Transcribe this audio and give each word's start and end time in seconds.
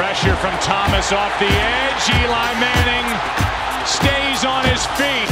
Pressure 0.00 0.34
from 0.36 0.56
Thomas 0.60 1.12
off 1.12 1.38
the 1.38 1.44
edge. 1.44 2.08
Eli 2.08 2.50
Manning 2.56 3.08
stays 3.84 4.46
on 4.46 4.64
his 4.64 4.80
feet. 4.96 5.28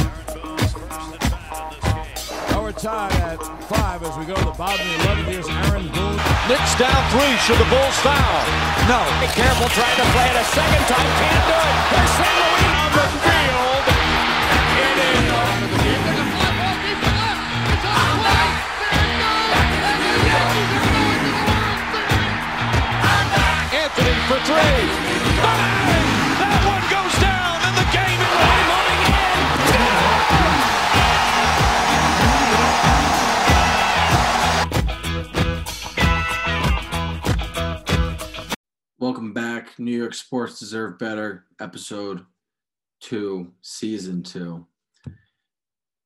Our 2.53 2.71
tie 2.73 3.09
at 3.33 3.41
five 3.65 4.03
as 4.03 4.15
we 4.15 4.25
go 4.25 4.35
to 4.35 4.45
the 4.45 4.51
bottom 4.51 4.85
of 4.85 4.93
the 4.93 5.09
11th. 5.09 5.25
Here's 5.25 5.49
Aaron 5.49 5.87
Boone. 5.89 6.21
Knicks 6.47 6.77
down 6.77 7.01
three. 7.09 7.33
Should 7.49 7.57
the 7.57 7.65
Bulls 7.65 7.97
foul? 8.05 8.45
No. 8.85 9.01
Be 9.19 9.33
careful 9.33 9.69
trying 9.69 9.97
to 9.97 10.07
play 10.13 10.29
it 10.29 10.37
a 10.37 10.45
second 10.53 10.85
time. 10.85 11.09
Can't 11.17 11.45
do 11.49 11.57
it. 11.57 11.75
Here's 11.89 12.78
for 24.29 24.37
three. 24.41 24.53
Bang! 24.55 26.05
That 26.37 26.61
one 26.69 26.85
goes 26.85 27.15
down, 27.17 27.57
and 27.65 27.73
the 27.81 27.87
game 27.89 28.21
is 28.21 28.33
moving 28.37 29.01
Welcome 38.99 39.33
back. 39.33 39.79
New 39.79 39.97
York 39.97 40.13
Sports 40.13 40.59
Deserve 40.59 40.99
Better, 40.99 41.45
episode 41.59 42.23
two, 42.99 43.51
season 43.61 44.21
two. 44.21 44.67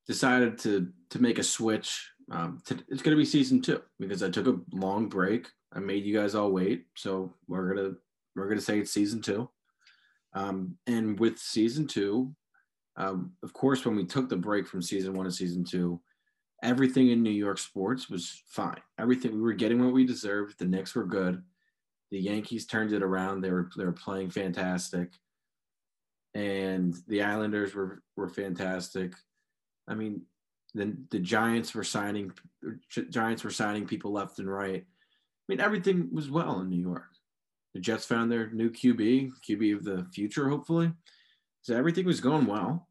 Decided 0.07 0.57
to 0.59 0.93
to 1.09 1.21
make 1.21 1.39
a 1.39 1.43
switch. 1.43 2.09
Um, 2.31 2.61
to, 2.67 2.75
it's 2.87 3.01
going 3.01 3.17
to 3.17 3.21
be 3.21 3.25
season 3.25 3.61
two 3.61 3.81
because 3.99 4.23
I 4.23 4.29
took 4.29 4.47
a 4.47 4.61
long 4.71 5.09
break. 5.09 5.49
I 5.73 5.79
made 5.79 6.05
you 6.05 6.17
guys 6.17 6.35
all 6.35 6.51
wait, 6.51 6.85
so 6.95 7.33
we're 7.49 7.75
gonna 7.75 7.95
we're 8.35 8.49
gonna 8.49 8.61
say 8.61 8.79
it's 8.79 8.91
season 8.91 9.21
two. 9.21 9.49
Um, 10.33 10.77
and 10.87 11.19
with 11.19 11.37
season 11.37 11.87
two, 11.87 12.35
um, 12.95 13.33
of 13.43 13.53
course, 13.53 13.85
when 13.85 13.95
we 13.95 14.05
took 14.05 14.29
the 14.29 14.37
break 14.37 14.67
from 14.67 14.81
season 14.81 15.13
one 15.13 15.25
to 15.25 15.31
season 15.31 15.63
two, 15.63 16.01
everything 16.63 17.09
in 17.09 17.21
New 17.21 17.31
York 17.31 17.59
sports 17.59 18.09
was 18.09 18.41
fine. 18.47 18.81
Everything 18.99 19.33
we 19.33 19.41
were 19.41 19.53
getting 19.53 19.83
what 19.83 19.93
we 19.93 20.05
deserved. 20.05 20.57
The 20.57 20.65
Knicks 20.65 20.95
were 20.95 21.05
good 21.05 21.43
the 22.13 22.19
Yankees 22.19 22.67
turned 22.67 22.93
it 22.93 23.01
around. 23.01 23.41
They 23.41 23.49
were 23.49 23.71
they 23.75 23.85
were 23.85 23.91
playing 23.91 24.29
fantastic, 24.29 25.11
and 26.35 26.95
the 27.07 27.23
Islanders 27.23 27.73
were 27.73 28.03
were 28.15 28.29
fantastic. 28.29 29.13
I 29.87 29.95
mean, 29.95 30.21
the 30.75 30.95
the 31.09 31.17
Giants 31.17 31.73
were 31.73 31.83
signing 31.83 32.31
Giants 33.09 33.43
were 33.43 33.49
signing 33.49 33.87
people 33.87 34.11
left 34.11 34.37
and 34.37 34.47
right. 34.47 34.83
I 34.85 35.45
mean, 35.49 35.59
everything 35.59 36.09
was 36.13 36.29
well 36.29 36.59
in 36.59 36.69
New 36.69 36.79
York. 36.79 37.12
The 37.73 37.79
Jets 37.79 38.05
found 38.05 38.31
their 38.31 38.51
new 38.51 38.69
QB, 38.69 39.31
QB 39.47 39.75
of 39.75 39.83
the 39.83 40.07
future, 40.13 40.49
hopefully. 40.49 40.91
So 41.61 41.75
everything 41.75 42.05
was 42.05 42.19
going 42.19 42.45
well, 42.45 42.87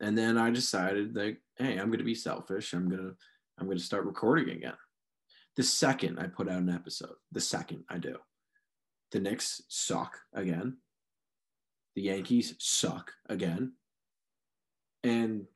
and 0.00 0.16
then 0.16 0.38
I 0.38 0.50
decided 0.50 1.14
like, 1.14 1.40
hey, 1.56 1.78
I'm 1.78 1.88
going 1.88 1.98
to 1.98 2.04
be 2.04 2.14
selfish. 2.14 2.72
I'm 2.72 2.88
gonna 2.88 3.12
I'm 3.58 3.66
going 3.66 3.78
to 3.78 3.84
start 3.84 4.06
recording 4.06 4.50
again. 4.50 4.74
The 5.56 5.62
second 5.62 6.18
I 6.18 6.26
put 6.26 6.48
out 6.48 6.62
an 6.62 6.70
episode, 6.70 7.14
the 7.30 7.40
second 7.40 7.84
I 7.88 7.98
do 7.98 8.16
the 9.14 9.20
Knicks 9.20 9.62
suck 9.68 10.18
again. 10.34 10.76
The 11.94 12.02
Yankees 12.02 12.56
suck 12.58 13.12
again. 13.28 13.74
And 15.04 15.46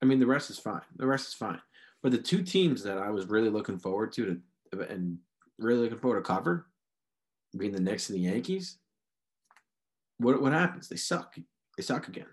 I 0.00 0.06
mean, 0.06 0.18
the 0.18 0.26
rest 0.26 0.48
is 0.48 0.58
fine. 0.58 0.80
The 0.96 1.06
rest 1.06 1.28
is 1.28 1.34
fine. 1.34 1.60
But 2.02 2.12
the 2.12 2.18
two 2.18 2.42
teams 2.42 2.82
that 2.84 2.96
I 2.96 3.10
was 3.10 3.26
really 3.26 3.50
looking 3.50 3.78
forward 3.78 4.12
to, 4.12 4.40
to 4.72 4.80
and 4.88 5.18
really 5.58 5.82
looking 5.82 5.98
forward 5.98 6.24
to 6.24 6.26
cover, 6.26 6.66
being 7.56 7.72
the 7.72 7.80
Knicks 7.80 8.08
and 8.08 8.18
the 8.18 8.22
Yankees, 8.22 8.78
what, 10.18 10.40
what 10.40 10.52
happens? 10.52 10.88
They 10.88 10.96
suck. 10.96 11.36
They 11.76 11.82
suck 11.82 12.08
again. 12.08 12.26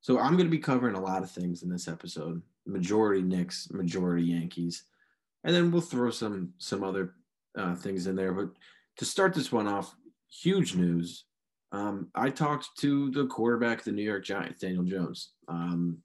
So 0.00 0.18
I'm 0.18 0.32
going 0.32 0.46
to 0.46 0.50
be 0.50 0.58
covering 0.58 0.96
a 0.96 1.00
lot 1.00 1.22
of 1.22 1.30
things 1.30 1.62
in 1.62 1.68
this 1.68 1.88
episode. 1.88 2.42
Majority 2.66 3.22
Knicks, 3.22 3.70
majority 3.70 4.24
Yankees, 4.24 4.84
and 5.44 5.54
then 5.54 5.70
we'll 5.70 5.80
throw 5.80 6.10
some 6.10 6.52
some 6.58 6.84
other 6.84 7.14
uh, 7.56 7.74
things 7.74 8.06
in 8.06 8.16
there. 8.16 8.32
But 8.32 8.50
to 8.98 9.04
start 9.04 9.34
this 9.34 9.50
one 9.50 9.66
off, 9.66 9.94
huge 10.30 10.74
news. 10.74 11.24
Um, 11.72 12.08
I 12.14 12.30
talked 12.30 12.68
to 12.78 13.10
the 13.10 13.26
quarterback 13.26 13.78
of 13.78 13.84
the 13.84 13.92
New 13.92 14.02
York 14.02 14.24
Giants, 14.24 14.60
Daniel 14.60 14.82
Jones. 14.82 15.32
Um, 15.48 15.98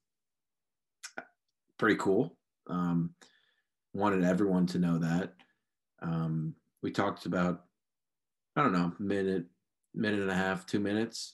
pretty 1.78 1.96
cool. 1.96 2.38
Um, 2.68 3.16
wanted 3.94 4.24
everyone 4.24 4.68
to 4.68 4.80
know 4.80 4.98
that. 5.00 5.34
Um, 6.02 6.56
we 6.86 6.92
talked 6.92 7.26
about, 7.26 7.64
I 8.56 8.62
don't 8.62 8.72
know, 8.72 8.94
minute, 9.00 9.46
minute 9.96 10.20
and 10.20 10.30
a 10.30 10.36
half, 10.36 10.68
two 10.68 10.80
minutes. 10.80 11.34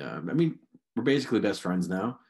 Uh, 0.00 0.22
I 0.30 0.32
mean, 0.32 0.58
we're 0.96 1.02
basically 1.02 1.40
best 1.40 1.60
friends 1.60 1.90
now, 1.90 2.20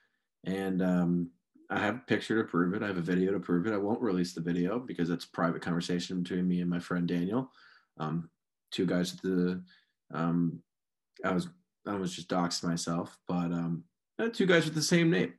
and 0.45 0.83
um, 0.83 1.31
I 1.71 1.79
have 1.79 1.95
a 1.95 2.07
picture 2.09 2.43
to 2.43 2.49
prove 2.49 2.75
it. 2.75 2.83
I 2.83 2.89
have 2.89 2.97
a 2.97 3.01
video 3.01 3.31
to 3.31 3.39
prove 3.39 3.69
it. 3.69 3.73
I 3.73 3.77
won't 3.77 4.03
release 4.03 4.33
the 4.33 4.41
video 4.41 4.81
because 4.81 5.09
it's 5.09 5.25
a 5.25 5.31
private 5.31 5.63
conversation 5.63 6.21
between 6.25 6.49
me 6.49 6.61
and 6.61 6.69
my 6.69 6.81
friend 6.81 7.07
Daniel. 7.07 7.53
Um, 7.97 8.29
two 8.73 8.87
guys 8.87 9.15
at 9.15 9.23
the 9.23 9.63
um 10.13 10.61
I 11.25 11.31
was 11.33 11.49
I 11.87 11.95
was 11.95 12.13
just 12.13 12.29
doxed 12.29 12.65
myself, 12.65 13.17
but 13.29 13.53
um 13.53 13.85
uh, 14.19 14.31
two 14.33 14.47
guys 14.47 14.65
with 14.65 14.75
the 14.75 14.83
same 14.83 15.11
name. 15.11 15.35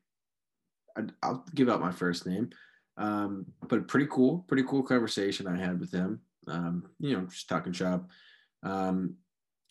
I, 0.97 1.01
I'll 1.22 1.44
give 1.53 1.68
out 1.68 1.81
my 1.81 1.91
first 1.91 2.25
name. 2.25 2.50
Um, 2.96 3.46
but 3.68 3.90
pretty 3.90 4.07
cool, 4.09 4.46
pretty 4.47 4.63
cool 4.63 4.84
conversation 4.84 5.47
I 5.47 5.57
had 5.57 5.81
with 5.81 5.91
him. 5.91 6.22
Um, 6.47 6.89
you 7.00 7.16
know, 7.16 7.25
just 7.25 7.50
talking 7.50 7.73
shop. 7.73 8.07
Um, 8.63 9.16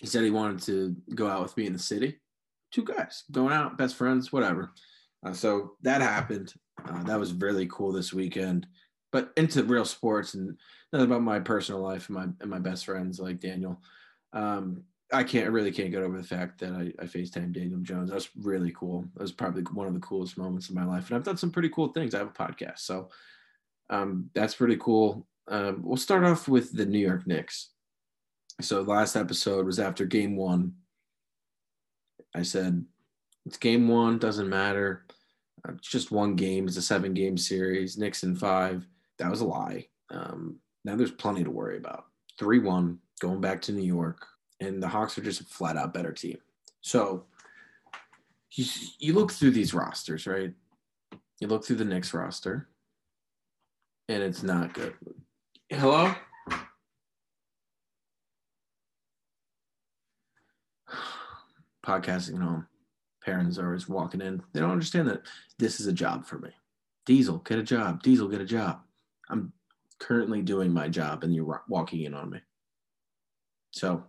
he 0.00 0.06
said 0.06 0.24
he 0.24 0.30
wanted 0.30 0.62
to 0.62 0.96
go 1.14 1.28
out 1.28 1.42
with 1.42 1.56
me 1.56 1.66
in 1.66 1.72
the 1.72 1.78
city. 1.78 2.20
Two 2.70 2.84
guys 2.84 3.24
going 3.32 3.52
out, 3.52 3.78
best 3.78 3.96
friends, 3.96 4.32
whatever. 4.32 4.70
Uh, 5.24 5.32
so 5.32 5.72
that 5.82 6.00
happened. 6.00 6.54
Uh, 6.86 7.02
that 7.04 7.18
was 7.18 7.32
really 7.32 7.66
cool 7.66 7.92
this 7.92 8.12
weekend. 8.12 8.66
But 9.10 9.32
into 9.36 9.64
real 9.64 9.86
sports 9.86 10.34
and 10.34 10.56
nothing 10.92 11.06
about 11.06 11.22
my 11.22 11.40
personal 11.40 11.80
life 11.80 12.08
and 12.08 12.16
my 12.16 12.26
and 12.40 12.50
my 12.50 12.58
best 12.58 12.84
friends 12.84 13.18
like 13.18 13.40
Daniel. 13.40 13.80
Um, 14.32 14.84
I 15.12 15.24
can't 15.24 15.46
I 15.46 15.48
really 15.48 15.72
can't 15.72 15.90
get 15.90 16.02
over 16.02 16.18
the 16.18 16.26
fact 16.26 16.60
that 16.60 16.72
I, 16.72 16.92
I 17.02 17.06
FaceTime 17.06 17.52
Daniel 17.52 17.80
Jones. 17.80 18.10
That 18.10 18.16
was 18.16 18.28
really 18.36 18.72
cool. 18.72 19.06
That 19.14 19.22
was 19.22 19.32
probably 19.32 19.62
one 19.62 19.86
of 19.86 19.94
the 19.94 20.00
coolest 20.00 20.36
moments 20.36 20.68
of 20.68 20.74
my 20.74 20.84
life. 20.84 21.08
And 21.08 21.16
I've 21.16 21.24
done 21.24 21.38
some 21.38 21.50
pretty 21.50 21.70
cool 21.70 21.88
things. 21.88 22.14
I 22.14 22.18
have 22.18 22.28
a 22.28 22.30
podcast. 22.30 22.80
So 22.80 23.08
um, 23.88 24.30
that's 24.34 24.54
pretty 24.54 24.76
cool. 24.76 25.26
Um, 25.50 25.82
we'll 25.82 25.96
start 25.96 26.24
off 26.24 26.48
with 26.48 26.76
the 26.76 26.86
New 26.86 26.98
York 26.98 27.26
Knicks. 27.26 27.70
So 28.60 28.82
last 28.82 29.16
episode 29.16 29.66
was 29.66 29.78
after 29.78 30.04
game 30.04 30.36
one. 30.36 30.74
I 32.34 32.42
said, 32.42 32.84
it's 33.46 33.56
game 33.56 33.88
one, 33.88 34.18
doesn't 34.18 34.48
matter. 34.48 35.06
Uh, 35.66 35.72
it's 35.72 35.88
just 35.88 36.10
one 36.10 36.34
game. 36.36 36.66
It's 36.66 36.76
a 36.76 36.82
seven 36.82 37.14
game 37.14 37.38
series. 37.38 37.96
Knicks 37.96 38.22
in 38.22 38.36
five. 38.36 38.86
That 39.18 39.30
was 39.30 39.40
a 39.40 39.46
lie. 39.46 39.86
Um, 40.10 40.58
now 40.84 40.96
there's 40.96 41.10
plenty 41.10 41.44
to 41.44 41.50
worry 41.50 41.78
about. 41.78 42.04
3 42.38 42.60
1, 42.60 42.98
going 43.20 43.40
back 43.40 43.60
to 43.62 43.72
New 43.72 43.82
York, 43.82 44.24
and 44.60 44.82
the 44.82 44.88
Hawks 44.88 45.18
are 45.18 45.22
just 45.22 45.40
a 45.40 45.44
flat 45.44 45.76
out 45.76 45.92
better 45.92 46.12
team. 46.12 46.38
So 46.80 47.24
you, 48.52 48.64
you 48.98 49.12
look 49.12 49.32
through 49.32 49.50
these 49.50 49.74
rosters, 49.74 50.26
right? 50.26 50.52
You 51.40 51.48
look 51.48 51.64
through 51.64 51.76
the 51.76 51.84
Knicks 51.84 52.14
roster, 52.14 52.68
and 54.08 54.22
it's 54.22 54.42
not 54.42 54.72
good. 54.72 54.94
Hello? 55.70 56.14
Podcasting 61.86 62.40
home. 62.42 62.66
Parents 63.22 63.58
are 63.58 63.66
always 63.66 63.86
walking 63.86 64.22
in. 64.22 64.42
They 64.52 64.60
don't 64.60 64.70
understand 64.70 65.08
that 65.08 65.26
this 65.58 65.78
is 65.78 65.86
a 65.86 65.92
job 65.92 66.24
for 66.24 66.38
me. 66.38 66.48
Diesel, 67.04 67.38
get 67.38 67.58
a 67.58 67.62
job. 67.62 68.02
Diesel, 68.02 68.28
get 68.28 68.40
a 68.40 68.46
job. 68.46 68.80
I'm 69.28 69.52
currently 69.98 70.40
doing 70.40 70.72
my 70.72 70.88
job 70.88 71.22
and 71.22 71.34
you're 71.34 71.62
walking 71.68 72.00
in 72.00 72.14
on 72.14 72.30
me. 72.30 72.40
So, 73.70 74.04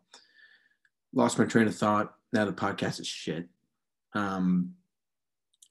lost 1.13 1.37
my 1.37 1.43
train 1.45 1.67
of 1.67 1.75
thought. 1.75 2.13
Now 2.31 2.45
the 2.45 2.53
podcast 2.53 3.01
is 3.01 3.07
shit. 3.07 3.49
Um, 4.13 4.75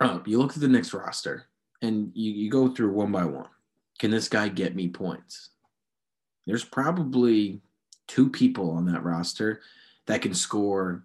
oh, 0.01 0.23
you 0.27 0.39
look 0.39 0.53
at 0.53 0.61
the 0.61 0.69
Knicks 0.69 0.93
roster 0.93 1.47
and 1.81 2.11
you, 2.15 2.31
you 2.31 2.51
go 2.51 2.69
through 2.69 2.93
one 2.93 3.11
by 3.11 3.25
one. 3.25 3.49
Can 3.99 4.11
this 4.11 4.29
guy 4.29 4.49
get 4.49 4.77
me 4.77 4.89
points? 4.89 5.49
There's 6.49 6.65
probably 6.65 7.61
two 8.09 8.31
people 8.31 8.71
on 8.71 8.87
that 8.87 9.05
roster 9.05 9.61
that 10.07 10.23
can 10.23 10.33
score 10.33 11.05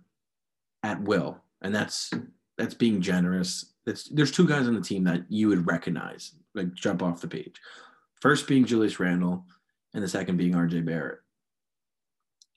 at 0.81 1.01
will, 1.01 1.37
and 1.61 1.75
that's 1.75 2.11
that's 2.57 2.73
being 2.73 3.01
generous. 3.01 3.73
That's 3.85 4.05
there's 4.05 4.31
two 4.31 4.47
guys 4.47 4.67
on 4.67 4.73
the 4.73 4.81
team 4.81 5.03
that 5.03 5.25
you 5.29 5.49
would 5.49 5.67
recognize, 5.67 6.31
like 6.55 6.73
jump 6.73 7.03
off 7.03 7.21
the 7.21 7.27
page. 7.27 7.59
First 8.21 8.47
being 8.47 8.63
Julius 8.63 9.01
Randle, 9.01 9.45
and 9.93 10.01
the 10.01 10.07
second 10.07 10.37
being 10.37 10.53
RJ 10.53 10.85
Barrett. 10.85 11.19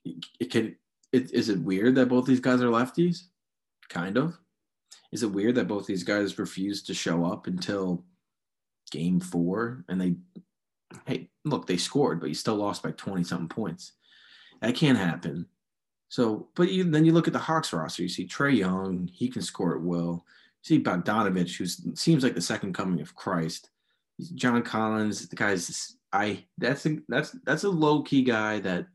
It 0.05 0.53
can. 0.53 0.77
It, 1.13 1.33
is 1.33 1.49
it 1.49 1.59
weird 1.59 1.97
that 1.97 2.09
both 2.09 2.25
these 2.27 2.41
guys 2.41 2.63
are 2.63 2.67
lefties? 2.67 3.25
Kind 3.89 4.17
of. 4.17 4.39
Is 5.13 5.25
it 5.25 5.33
weird 5.33 5.57
that 5.57 5.69
both 5.69 5.87
these 5.87 6.05
guys 6.05 6.39
refused 6.39 6.87
to 6.87 6.95
show 6.95 7.25
up 7.25 7.49
until 7.49 8.05
game 8.93 9.19
four? 9.19 9.85
And 9.89 10.01
they, 10.01 10.15
hey, 11.07 11.29
look, 11.45 11.67
they 11.67 11.77
scored, 11.77 12.21
but 12.21 12.29
you 12.29 12.35
still 12.35 12.57
lost 12.57 12.83
by 12.83 12.93
20 12.93 13.25
something 13.25 13.49
points. 13.49 13.93
That 14.61 14.75
can't 14.75 14.99
happen 14.99 15.47
So, 16.09 16.49
but 16.55 16.71
you, 16.71 16.85
then 16.85 17.05
you 17.05 17.13
look 17.13 17.27
at 17.27 17.33
the 17.33 17.39
Hawks 17.39 17.73
roster. 17.73 18.03
You 18.03 18.09
see 18.09 18.27
Trae 18.27 18.57
Young, 18.57 19.11
he 19.13 19.29
can 19.29 19.43
score 19.43 19.77
at 19.77 19.83
will. 19.83 20.25
You 20.63 20.79
see 20.79 20.83
Bogdanovich, 20.83 21.57
who 21.57 21.95
seems 21.95 22.23
like 22.23 22.35
the 22.35 22.41
second 22.41 22.75
coming 22.75 23.01
of 23.01 23.15
Christ. 23.15 23.71
John 24.35 24.63
Collins, 24.63 25.29
the 25.29 25.37
guy's 25.37 25.97
I 26.13 26.45
that's 26.57 26.87
a 26.87 26.99
that's 27.09 27.33
that's 27.45 27.65
a 27.65 27.69
low 27.69 28.03
key 28.03 28.23
guy 28.23 28.61
that 28.61 28.87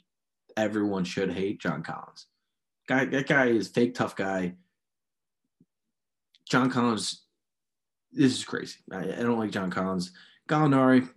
everyone 0.57 1.03
should 1.03 1.31
hate. 1.31 1.62
John 1.62 1.83
Collins, 1.83 2.25
guy 2.88 3.06
that 3.06 3.27
guy 3.27 3.48
is 3.48 3.68
fake 3.68 3.94
tough 3.94 4.15
guy. 4.15 4.56
John 6.50 6.69
Collins, 6.69 7.24
this 8.12 8.33
is 8.33 8.44
crazy. 8.44 8.80
I, 8.92 9.00
I 9.00 9.24
don't 9.24 9.38
like 9.39 9.51
John 9.51 9.69
Collins. 9.69 10.12
Gallinari, 10.50 11.07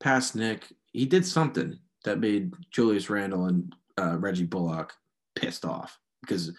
past 0.00 0.36
Nick, 0.36 0.66
he 0.92 1.06
did 1.06 1.26
something 1.26 1.78
that 2.04 2.20
made 2.20 2.54
Julius 2.70 3.10
Randle 3.10 3.46
and 3.46 3.74
uh, 3.98 4.16
Reggie 4.18 4.44
Bullock 4.44 4.92
pissed 5.34 5.64
off 5.64 5.98
because 6.22 6.52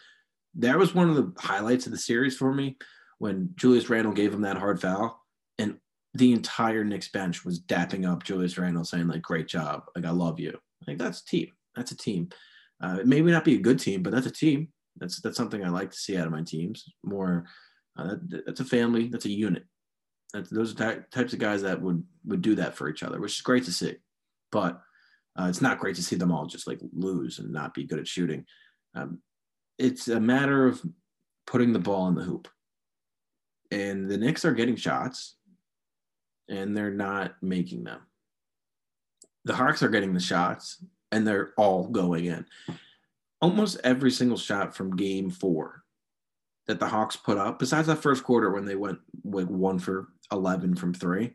that 0.56 0.78
was 0.78 0.94
one 0.94 1.10
of 1.10 1.16
the 1.16 1.32
highlights 1.40 1.86
of 1.86 1.92
the 1.92 1.98
series 1.98 2.38
for 2.38 2.54
me 2.54 2.78
when 3.20 3.50
Julius 3.56 3.90
Randle 3.90 4.14
gave 4.14 4.34
him 4.34 4.42
that 4.42 4.58
hard 4.58 4.82
foul 4.82 5.22
and 5.58 5.78
the 6.14 6.34
entire 6.34 6.84
Knicks 6.84 7.10
bench 7.10 7.46
was 7.46 7.60
dapping 7.60 8.10
up 8.10 8.24
Julius 8.24 8.58
Randle 8.58 8.84
saying 8.84 9.08
like 9.08 9.22
great 9.22 9.48
job. 9.48 9.84
Like 9.96 10.06
I 10.06 10.12
love 10.12 10.40
you. 10.40 10.58
Like 10.88 10.98
that's 10.98 11.22
team. 11.22 11.50
That's 11.76 11.92
a 11.92 11.98
team. 11.98 12.30
Uh, 12.82 12.98
it 13.02 13.08
may 13.08 13.22
not 13.22 13.44
be 13.44 13.56
a 13.56 13.62
good 13.62 13.80
team 13.80 14.04
but 14.04 14.12
that's 14.12 14.28
a 14.28 14.32
team. 14.32 14.70
That's 14.98 15.22
that's 15.22 15.38
something 15.38 15.64
I 15.64 15.70
like 15.70 15.92
to 15.92 15.98
see 15.98 16.18
out 16.18 16.26
of 16.26 16.32
my 16.32 16.42
teams. 16.42 16.86
More 17.04 17.46
uh, 17.98 18.16
that, 18.28 18.46
that's 18.46 18.60
a 18.60 18.66
family. 18.66 19.08
That's 19.08 19.26
a 19.26 19.30
unit 19.30 19.66
those 20.34 20.80
are 20.80 21.06
types 21.12 21.34
of 21.34 21.40
guys 21.40 21.62
that 21.62 21.82
would 21.82 22.04
would 22.26 22.42
do 22.42 22.56
that 22.56 22.76
for 22.76 22.90
each 22.90 23.04
other 23.04 23.20
which 23.20 23.36
is 23.36 23.42
great 23.42 23.64
to 23.64 23.72
see 23.72 23.96
but 24.52 24.82
uh, 25.40 25.48
it's 25.48 25.62
not 25.62 25.80
great 25.80 25.96
to 25.96 26.04
see 26.04 26.16
them 26.16 26.32
all 26.32 26.46
just 26.46 26.68
like 26.68 26.80
lose 26.94 27.40
and 27.40 27.52
not 27.52 27.74
be 27.74 27.84
good 27.84 28.00
at 28.00 28.08
shooting 28.08 28.46
um, 28.96 29.20
it's 29.80 30.10
a 30.10 30.20
matter 30.20 30.68
of 30.68 30.82
putting 31.48 31.74
the 31.74 31.80
ball 31.80 32.08
in 32.08 32.16
the 32.16 32.22
hoop. 32.22 32.48
And 33.72 34.10
the 34.10 34.18
Knicks 34.18 34.46
are 34.46 34.54
getting 34.54 34.76
shots 34.76 35.36
and 36.48 36.76
they're 36.76 36.92
not 36.92 37.36
making 37.42 37.86
them. 37.86 38.02
The 39.46 39.56
Hawks 39.56 39.82
are 39.82 39.90
getting 39.90 40.14
the 40.14 40.20
shots 40.20 40.84
and 41.12 41.26
they're 41.26 41.54
all 41.58 41.88
going 41.88 42.26
in. 42.26 42.46
Almost 43.42 43.80
every 43.84 44.12
single 44.12 44.38
shot 44.38 44.76
from 44.76 44.96
game 44.96 45.30
four 45.30 45.84
that 46.70 46.80
the 46.80 46.88
Hawks 46.88 47.16
put 47.16 47.40
up, 47.40 47.58
besides 47.58 47.88
that 47.88 47.96
first 47.96 48.24
quarter 48.24 48.52
when 48.52 48.64
they 48.64 48.76
went 48.76 49.00
like 49.24 49.48
one 49.48 49.80
for 49.80 50.10
11 50.32 50.76
from 50.76 50.94
three, 50.94 51.34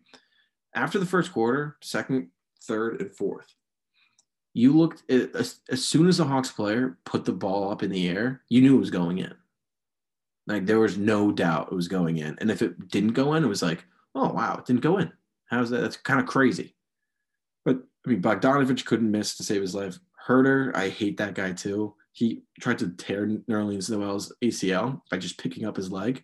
after 0.77 1.01
the 1.01 1.07
first 1.07 1.33
quarter, 1.33 1.77
second, 1.83 2.29
third, 2.63 3.01
and 3.01 3.13
fourth, 3.13 3.53
you 4.53 4.73
looked 4.73 5.03
at, 5.11 5.35
as, 5.35 5.59
as 5.69 5.85
soon 5.85 6.07
as 6.07 6.19
the 6.19 6.25
Hawks 6.25 6.53
player 6.53 6.99
put 7.05 7.25
the 7.25 7.33
ball 7.33 7.73
up 7.73 7.83
in 7.83 7.91
the 7.91 8.09
air, 8.09 8.43
you 8.49 8.63
knew 8.63 8.77
it 8.77 8.81
was 8.81 8.93
going 8.93 9.19
in. 9.19 9.35
Like 10.47 10.67
there 10.67 10.79
was 10.79 10.97
no 10.97 11.33
doubt 11.33 11.73
it 11.73 11.75
was 11.75 11.89
going 11.89 12.19
in. 12.19 12.39
And 12.41 12.49
if 12.49 12.63
it 12.63 12.89
didn't 12.89 13.15
go 13.15 13.35
in, 13.35 13.43
it 13.43 13.49
was 13.49 13.63
like, 13.63 13.85
oh 14.15 14.33
wow, 14.33 14.59
it 14.59 14.67
didn't 14.67 14.83
go 14.83 14.99
in. 14.99 15.13
How's 15.47 15.71
that? 15.71 15.81
That's 15.81 15.97
kind 15.97 16.21
of 16.21 16.27
crazy. 16.27 16.77
But 17.65 17.79
I 18.07 18.11
mean, 18.11 18.23
Bogdanovich 18.23 18.85
couldn't 18.85 19.11
miss 19.11 19.37
to 19.39 19.43
save 19.43 19.63
his 19.63 19.75
life. 19.75 19.99
Huerter, 20.29 20.77
I 20.77 20.91
hate 20.91 21.17
that 21.17 21.35
guy 21.35 21.51
too. 21.51 21.97
He 22.15 22.45
tried 22.61 22.79
to 22.79 22.91
tear 22.91 23.27
Nerlens 23.27 23.91
Noel's 23.91 24.33
ACL 24.43 25.01
by 25.11 25.19
just 25.19 25.37
picking 25.37 25.67
up 25.67 25.77
his 25.77 25.91
leg. 25.91 26.23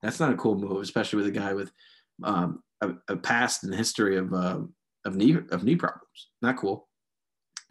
That's 0.00 0.20
not 0.20 0.32
a 0.32 0.36
cool 0.36 0.54
move, 0.54 0.80
especially 0.80 1.16
with 1.18 1.26
a 1.26 1.38
guy 1.38 1.52
with 1.54 1.72
um, 2.22 2.62
a, 2.80 2.92
a, 3.08 3.16
past 3.16 3.64
and 3.64 3.74
history 3.74 4.16
of 4.16 4.32
uh, 4.32 4.60
of 5.04 5.16
knee 5.16 5.36
of 5.50 5.64
knee 5.64 5.74
problems. 5.74 6.30
Not 6.40 6.56
cool. 6.56 6.88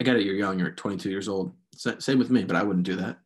I 0.00 0.04
get 0.04 0.16
it. 0.16 0.26
You're 0.26 0.34
young. 0.34 0.58
You're 0.58 0.72
22 0.72 1.08
years 1.08 1.28
old. 1.28 1.54
Same 1.74 2.18
with 2.18 2.30
me, 2.30 2.44
but 2.44 2.56
I 2.56 2.62
wouldn't 2.62 2.86
do 2.86 2.96
that. 2.96 3.18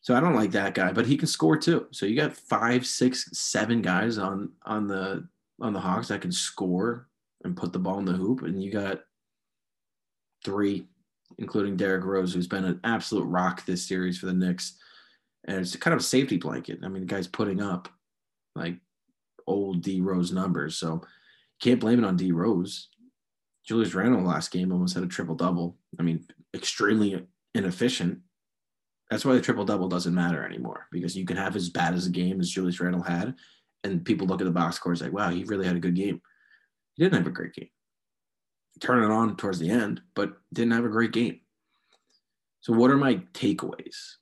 So 0.00 0.16
I 0.16 0.20
don't 0.20 0.34
like 0.34 0.52
that 0.52 0.74
guy, 0.74 0.92
but 0.92 1.06
he 1.06 1.18
can 1.18 1.28
score 1.28 1.58
too. 1.58 1.86
So 1.90 2.06
you 2.06 2.16
got 2.16 2.32
five, 2.32 2.86
six, 2.86 3.28
seven 3.38 3.82
guys 3.82 4.16
on 4.16 4.52
on 4.64 4.86
the 4.86 5.28
on 5.60 5.74
the 5.74 5.80
Hawks 5.80 6.08
that 6.08 6.22
can 6.22 6.32
score 6.32 7.08
and 7.44 7.56
put 7.56 7.74
the 7.74 7.78
ball 7.78 7.98
in 7.98 8.06
the 8.06 8.12
hoop, 8.12 8.42
and 8.42 8.62
you 8.62 8.72
got 8.72 9.00
three, 10.44 10.86
including 11.38 11.76
Derrick 11.76 12.04
Rose, 12.04 12.34
who's 12.34 12.46
been 12.46 12.64
an 12.64 12.80
absolute 12.84 13.24
rock 13.24 13.64
this 13.64 13.86
series 13.86 14.18
for 14.18 14.26
the 14.26 14.34
Knicks, 14.34 14.76
and 15.46 15.58
it's 15.58 15.76
kind 15.76 15.94
of 15.94 16.00
a 16.00 16.04
safety 16.04 16.36
blanket. 16.36 16.80
I 16.84 16.88
mean, 16.88 17.02
the 17.02 17.12
guy's 17.12 17.26
putting 17.26 17.62
up 17.62 17.88
like 18.54 18.76
old 19.46 19.82
D 19.82 20.00
Rose 20.00 20.32
numbers, 20.32 20.76
so 20.76 20.94
you 20.94 21.00
can't 21.60 21.80
blame 21.80 21.98
it 21.98 22.06
on 22.06 22.16
D 22.16 22.32
Rose. 22.32 22.88
Julius 23.66 23.94
Randle 23.94 24.22
last 24.22 24.50
game 24.50 24.72
almost 24.72 24.94
had 24.94 25.04
a 25.04 25.08
triple 25.08 25.34
double. 25.34 25.76
I 25.98 26.02
mean, 26.02 26.26
extremely 26.54 27.26
inefficient. 27.54 28.18
That's 29.10 29.24
why 29.24 29.34
the 29.34 29.40
triple 29.40 29.64
double 29.64 29.88
doesn't 29.88 30.14
matter 30.14 30.44
anymore 30.44 30.86
because 30.92 31.16
you 31.16 31.24
can 31.24 31.36
have 31.36 31.56
as 31.56 31.68
bad 31.68 31.94
as 31.94 32.06
a 32.06 32.10
game 32.10 32.40
as 32.40 32.50
Julius 32.50 32.80
Randle 32.80 33.02
had, 33.02 33.34
and 33.84 34.04
people 34.04 34.26
look 34.26 34.40
at 34.40 34.44
the 34.44 34.50
box 34.50 34.76
scores 34.76 35.02
like, 35.02 35.12
wow, 35.12 35.30
he 35.30 35.44
really 35.44 35.66
had 35.66 35.76
a 35.76 35.80
good 35.80 35.94
game. 35.94 36.20
He 36.94 37.02
didn't 37.02 37.18
have 37.18 37.26
a 37.26 37.30
great 37.30 37.54
game. 37.54 37.68
Turn 38.78 39.02
it 39.02 39.12
on 39.12 39.36
towards 39.36 39.58
the 39.58 39.70
end, 39.70 40.00
but 40.14 40.32
didn't 40.52 40.72
have 40.72 40.84
a 40.84 40.90
great 40.90 41.12
game. 41.12 41.40
So, 42.60 42.72
what 42.72 42.90
are 42.90 42.96
my 42.96 43.16
takeaways? 43.34 44.14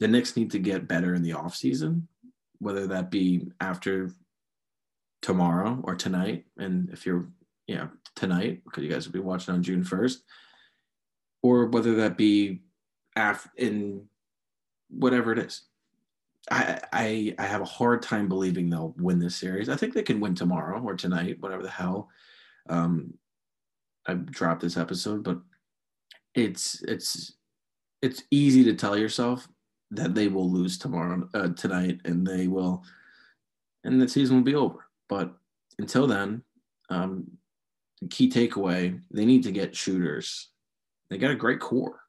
The 0.00 0.08
Knicks 0.08 0.36
need 0.36 0.50
to 0.52 0.58
get 0.58 0.88
better 0.88 1.14
in 1.14 1.22
the 1.22 1.30
offseason, 1.30 2.02
whether 2.58 2.86
that 2.88 3.10
be 3.10 3.48
after 3.60 4.10
tomorrow 5.22 5.80
or 5.82 5.94
tonight. 5.94 6.44
And 6.58 6.90
if 6.90 7.06
you're 7.06 7.28
you 7.66 7.76
know, 7.76 7.88
tonight 8.14 8.62
because 8.64 8.82
you 8.82 8.90
guys 8.90 9.06
will 9.06 9.12
be 9.12 9.20
watching 9.20 9.54
on 9.54 9.62
June 9.62 9.82
1st, 9.82 10.18
or 11.42 11.66
whether 11.66 11.94
that 11.96 12.16
be 12.16 12.62
af- 13.16 13.50
in 13.56 14.06
whatever 14.88 15.32
it 15.32 15.38
is. 15.38 15.62
I, 16.50 16.80
I 16.92 17.34
I 17.38 17.42
have 17.44 17.62
a 17.62 17.66
hard 17.66 18.02
time 18.02 18.28
believing 18.28 18.68
they'll 18.68 18.94
win 18.98 19.18
this 19.18 19.36
series. 19.36 19.70
I 19.70 19.76
think 19.76 19.94
they 19.94 20.02
can 20.02 20.20
win 20.20 20.34
tomorrow 20.34 20.82
or 20.82 20.94
tonight, 20.94 21.40
whatever 21.40 21.62
the 21.62 21.70
hell. 21.70 22.10
Um, 22.68 23.14
I 24.06 24.14
dropped 24.14 24.62
this 24.62 24.76
episode, 24.76 25.22
but 25.22 25.38
it's 26.34 26.82
it's 26.82 27.34
it's 28.02 28.22
easy 28.30 28.64
to 28.64 28.74
tell 28.74 28.96
yourself 28.96 29.48
that 29.90 30.14
they 30.14 30.28
will 30.28 30.50
lose 30.50 30.78
tomorrow 30.78 31.28
uh, 31.34 31.48
tonight, 31.48 32.00
and 32.04 32.26
they 32.26 32.48
will, 32.48 32.82
and 33.84 34.00
the 34.00 34.08
season 34.08 34.36
will 34.36 34.44
be 34.44 34.54
over. 34.54 34.86
But 35.08 35.34
until 35.78 36.06
then, 36.06 36.42
um, 36.90 37.30
key 38.10 38.28
takeaway 38.28 39.00
they 39.10 39.24
need 39.24 39.42
to 39.44 39.52
get 39.52 39.74
shooters. 39.74 40.48
They 41.10 41.18
got 41.18 41.30
a 41.30 41.36
great 41.36 41.60
core. 41.60 42.00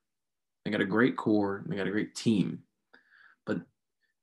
They 0.63 0.71
got 0.71 0.81
a 0.81 0.85
great 0.85 1.15
core. 1.15 1.63
They 1.67 1.75
got 1.75 1.87
a 1.87 1.91
great 1.91 2.15
team. 2.15 2.63
But 3.45 3.61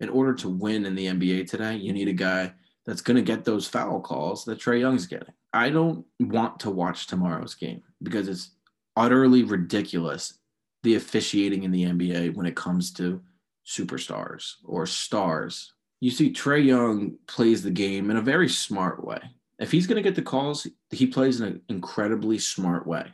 in 0.00 0.08
order 0.08 0.34
to 0.34 0.48
win 0.48 0.84
in 0.84 0.94
the 0.94 1.06
NBA 1.06 1.48
today, 1.48 1.76
you 1.76 1.92
need 1.92 2.08
a 2.08 2.12
guy 2.12 2.52
that's 2.86 3.02
going 3.02 3.16
to 3.16 3.22
get 3.22 3.44
those 3.44 3.66
foul 3.66 4.00
calls 4.00 4.44
that 4.44 4.58
Trae 4.58 4.80
Young's 4.80 5.06
getting. 5.06 5.34
I 5.52 5.70
don't 5.70 6.04
want 6.18 6.60
to 6.60 6.70
watch 6.70 7.06
tomorrow's 7.06 7.54
game 7.54 7.82
because 8.02 8.28
it's 8.28 8.50
utterly 8.96 9.44
ridiculous 9.44 10.38
the 10.82 10.96
officiating 10.96 11.62
in 11.62 11.70
the 11.70 11.84
NBA 11.84 12.34
when 12.34 12.46
it 12.46 12.56
comes 12.56 12.92
to 12.94 13.20
superstars 13.66 14.54
or 14.64 14.86
stars. 14.86 15.72
You 16.00 16.10
see, 16.10 16.32
Trae 16.32 16.64
Young 16.64 17.16
plays 17.28 17.62
the 17.62 17.70
game 17.70 18.10
in 18.10 18.16
a 18.16 18.22
very 18.22 18.48
smart 18.48 19.04
way. 19.04 19.20
If 19.60 19.70
he's 19.70 19.86
going 19.86 19.96
to 19.96 20.02
get 20.02 20.16
the 20.16 20.22
calls, 20.22 20.66
he 20.90 21.06
plays 21.06 21.40
in 21.40 21.46
an 21.46 21.62
incredibly 21.68 22.38
smart 22.38 22.86
way. 22.86 23.06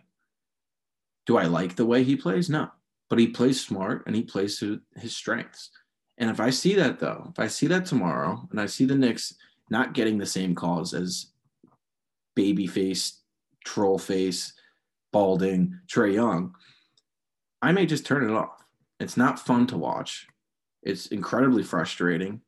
Do 1.27 1.37
I 1.37 1.45
like 1.45 1.77
the 1.77 1.85
way 1.85 2.05
he 2.05 2.17
plays? 2.17 2.49
No, 2.49 2.71
but 3.11 3.19
he 3.19 3.27
plays 3.27 3.61
smart 3.61 4.05
and 4.07 4.17
he 4.17 4.23
plays 4.23 4.59
to 4.61 4.81
his 4.97 5.15
strengths. 5.15 5.71
And 6.17 6.31
if 6.31 6.41
I 6.41 6.49
see 6.49 6.75
that 6.77 6.99
though, 6.99 7.29
if 7.31 7.39
I 7.39 7.49
see 7.49 7.67
that 7.67 7.85
tomorrow 7.85 8.49
and 8.51 8.59
I 8.59 8.67
see 8.67 8.87
the 8.87 8.95
Knicks 8.95 9.35
not 9.71 9.95
getting 9.95 10.19
the 10.19 10.27
same 10.27 10.55
calls 10.55 10.95
as 10.95 11.27
babyface, 12.39 13.19
troll 13.65 13.99
face, 13.99 14.53
balding, 15.13 15.79
Trae 15.87 16.15
Young, 16.15 16.55
I 17.61 17.73
may 17.73 17.87
just 17.87 18.07
turn 18.07 18.29
it 18.29 18.35
off. 18.35 18.65
It's 19.01 19.17
not 19.17 19.39
fun 19.39 19.67
to 19.69 19.79
watch. 19.79 20.27
It's 20.83 21.07
incredibly 21.07 21.63
frustrating, 21.63 22.41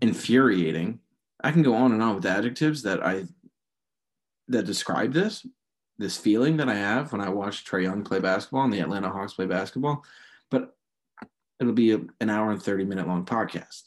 infuriating, 0.00 1.00
I 1.42 1.52
can 1.52 1.62
go 1.62 1.74
on 1.74 1.92
and 1.92 2.02
on 2.02 2.16
with 2.16 2.26
adjectives 2.26 2.82
that 2.82 3.04
I 3.04 3.24
that 4.48 4.66
describe 4.66 5.12
this 5.12 5.46
this 5.98 6.16
feeling 6.16 6.56
that 6.56 6.68
I 6.68 6.74
have 6.74 7.12
when 7.12 7.20
I 7.20 7.28
watch 7.28 7.64
Trae 7.64 7.82
Young 7.82 8.04
play 8.04 8.20
basketball 8.20 8.62
and 8.62 8.72
the 8.72 8.80
Atlanta 8.80 9.10
Hawks 9.10 9.34
play 9.34 9.46
basketball, 9.46 10.04
but 10.48 10.76
it'll 11.58 11.72
be 11.72 11.92
a, 11.92 12.00
an 12.20 12.30
hour 12.30 12.52
and 12.52 12.62
30 12.62 12.84
minute 12.84 13.08
long 13.08 13.24
podcast. 13.24 13.82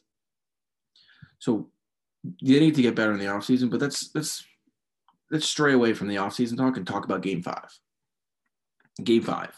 So 1.40 1.70
you 2.40 2.60
need 2.60 2.76
to 2.76 2.82
get 2.82 2.96
better 2.96 3.14
in 3.14 3.20
the 3.20 3.26
offseason, 3.26 3.70
but 3.70 3.82
let's 3.82 4.14
let's 4.14 4.44
let's 5.30 5.46
stray 5.46 5.74
away 5.74 5.94
from 5.94 6.08
the 6.08 6.18
offseason 6.18 6.58
talk 6.58 6.78
and 6.78 6.86
talk 6.86 7.06
about 7.06 7.22
game 7.22 7.42
five. 7.42 7.70
Game 9.04 9.24
five. 9.24 9.56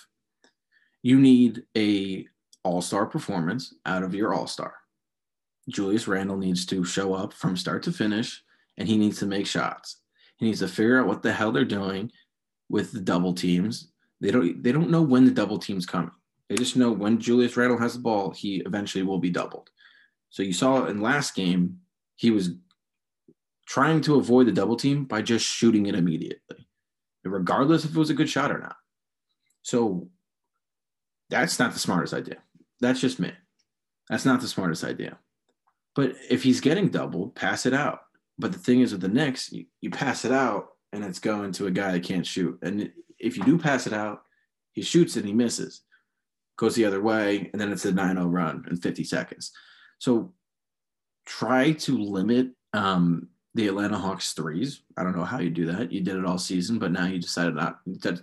You 1.02 1.20
need 1.20 1.64
a 1.76 2.28
all-star 2.64 3.06
performance 3.06 3.74
out 3.86 4.04
of 4.04 4.16
your 4.16 4.34
all-star. 4.34 4.74
Julius 5.68 6.08
Randle 6.08 6.38
needs 6.38 6.66
to 6.68 6.86
show 6.86 7.14
up 7.14 7.34
from 7.34 7.58
start 7.58 7.84
to 7.84 7.92
finish 7.92 8.42
and 8.78 8.88
he 8.88 8.98
needs 8.98 9.20
to 9.20 9.26
make 9.26 9.46
shots. 9.46 10.00
He 10.38 10.46
needs 10.46 10.60
to 10.60 10.68
figure 10.68 11.00
out 11.00 11.08
what 11.08 11.22
the 11.22 11.34
hell 11.34 11.52
they're 11.52 11.66
doing 11.66 12.12
with 12.70 12.92
the 12.92 13.02
double 13.02 13.34
teams. 13.34 13.92
They 14.22 14.32
don't 14.32 14.64
they 14.64 14.72
don't 14.72 14.90
know 14.90 15.02
when 15.02 15.26
the 15.26 15.32
double 15.32 15.58
team's 15.58 15.86
coming. 15.86 16.12
They 16.50 16.56
just 16.56 16.78
know 16.78 16.92
when 16.92 17.20
Julius 17.20 17.58
Randle 17.58 17.80
has 17.80 17.94
the 17.94 18.00
ball, 18.00 18.32
he 18.32 18.58
eventually 18.66 19.04
will 19.04 19.20
be 19.20 19.30
doubled. 19.30 19.70
So 20.30 20.44
you 20.44 20.54
saw 20.54 20.86
in 20.86 21.02
last 21.02 21.36
game, 21.36 21.80
he 22.24 22.32
was 22.32 22.52
trying 23.68 24.00
to 24.00 24.16
avoid 24.16 24.48
the 24.48 24.52
double 24.54 24.78
team 24.78 25.04
by 25.04 25.22
just 25.22 25.46
shooting 25.46 25.88
it 25.88 25.96
immediately, 25.96 26.66
regardless 27.26 27.84
if 27.84 27.92
it 27.92 27.98
was 27.98 28.10
a 28.10 28.14
good 28.14 28.30
shot 28.30 28.50
or 28.50 28.60
not. 28.60 28.78
So 29.62 30.08
that's 31.30 31.60
not 31.60 31.74
the 31.74 31.80
smartest 31.80 32.14
idea. 32.14 32.38
That's 32.80 33.02
just 33.02 33.20
me. 33.20 33.34
That's 34.10 34.24
not 34.24 34.40
the 34.40 34.48
smartest 34.48 34.86
idea. 34.86 35.18
But 35.98 36.14
if 36.30 36.44
he's 36.44 36.62
getting 36.62 36.88
double, 36.88 37.28
pass 37.32 37.66
it 37.66 37.74
out. 37.74 38.00
But 38.40 38.54
the 38.54 38.58
thing 38.58 38.80
is 38.80 38.94
with 38.94 39.02
the 39.02 39.10
Knicks, 39.10 39.52
you, 39.52 39.66
you 39.82 39.90
pass 39.90 40.24
it 40.24 40.32
out 40.32 40.70
and 40.94 41.04
it's 41.04 41.20
going 41.20 41.52
to 41.54 41.68
a 41.68 41.72
guy 41.72 41.92
that 41.92 42.04
can't 42.04 42.26
shoot. 42.26 42.58
And 42.62 42.90
if 43.20 43.36
you 43.36 43.44
do 43.44 43.58
pass 43.58 43.86
it 43.86 43.92
out, 43.92 44.22
he 44.72 44.82
shoots 44.82 45.18
and 45.18 45.26
he 45.26 45.34
misses, 45.34 45.82
goes 46.56 46.76
the 46.76 46.86
other 46.86 47.02
way, 47.02 47.50
and 47.52 47.62
then 47.62 47.74
it's 47.74 47.84
a 47.84 47.92
9 47.92 48.16
0 48.16 48.28
run 48.28 48.66
in 48.70 48.78
50 48.78 49.04
seconds. 49.04 49.52
So 50.00 50.32
try 51.26 51.72
to 51.72 51.98
limit 51.98 52.50
um, 52.74 53.28
the 53.56 53.68
Atlanta 53.68 53.98
Hawks 53.98 54.34
threes. 54.34 54.82
I 54.98 55.04
don't 55.04 55.16
know 55.16 55.24
how 55.24 55.40
you 55.40 55.50
do 55.50 55.66
that. 55.68 55.92
You 55.92 56.02
did 56.02 56.16
it 56.16 56.26
all 56.26 56.38
season, 56.38 56.80
but 56.80 56.92
now 56.92 57.06
you 57.06 57.20
decided 57.20 57.56
not 57.56 57.80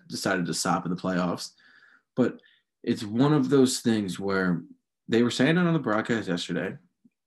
decided 0.08 0.46
to 0.46 0.54
stop 0.54 0.84
in 0.84 0.90
the 0.90 1.00
playoffs. 1.00 1.50
But 2.16 2.40
it's 2.82 3.04
one 3.04 3.32
of 3.32 3.48
those 3.48 3.80
things 3.80 4.18
where 4.18 4.62
they 5.08 5.22
were 5.22 5.30
saying 5.30 5.56
it 5.56 5.66
on 5.66 5.72
the 5.72 5.78
broadcast 5.78 6.28
yesterday 6.28 6.76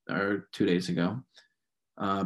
or 0.09 0.47
two 0.51 0.65
days 0.65 0.89
ago. 0.89 1.21
Uh, 1.97 2.25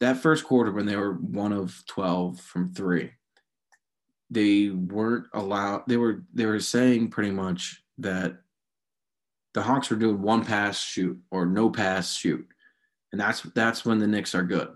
that 0.00 0.18
first 0.18 0.44
quarter 0.44 0.72
when 0.72 0.86
they 0.86 0.96
were 0.96 1.14
one 1.14 1.52
of 1.52 1.82
12 1.86 2.40
from 2.40 2.72
three, 2.72 3.10
they 4.30 4.70
weren't 4.70 5.26
allowed, 5.34 5.82
they 5.88 5.96
were, 5.96 6.22
they 6.32 6.46
were 6.46 6.60
saying 6.60 7.10
pretty 7.10 7.30
much 7.30 7.82
that 7.98 8.38
the 9.52 9.62
Hawks 9.62 9.90
were 9.90 9.96
doing 9.96 10.22
one 10.22 10.44
pass 10.44 10.80
shoot 10.80 11.18
or 11.30 11.44
no 11.44 11.70
pass 11.70 12.14
shoot. 12.14 12.46
And 13.12 13.20
that's, 13.20 13.42
that's 13.54 13.84
when 13.84 13.98
the 13.98 14.06
Knicks 14.06 14.34
are 14.34 14.42
good. 14.42 14.68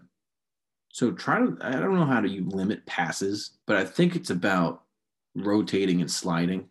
So 0.92 1.12
try 1.12 1.40
to, 1.40 1.56
I 1.60 1.72
don't 1.72 1.96
know 1.96 2.06
how 2.06 2.20
to 2.20 2.28
you 2.28 2.48
limit 2.48 2.86
passes, 2.86 3.58
but 3.66 3.76
I 3.76 3.84
think 3.84 4.14
it's 4.14 4.30
about 4.30 4.82
rotating 5.34 6.00
and 6.00 6.10
sliding. 6.10 6.68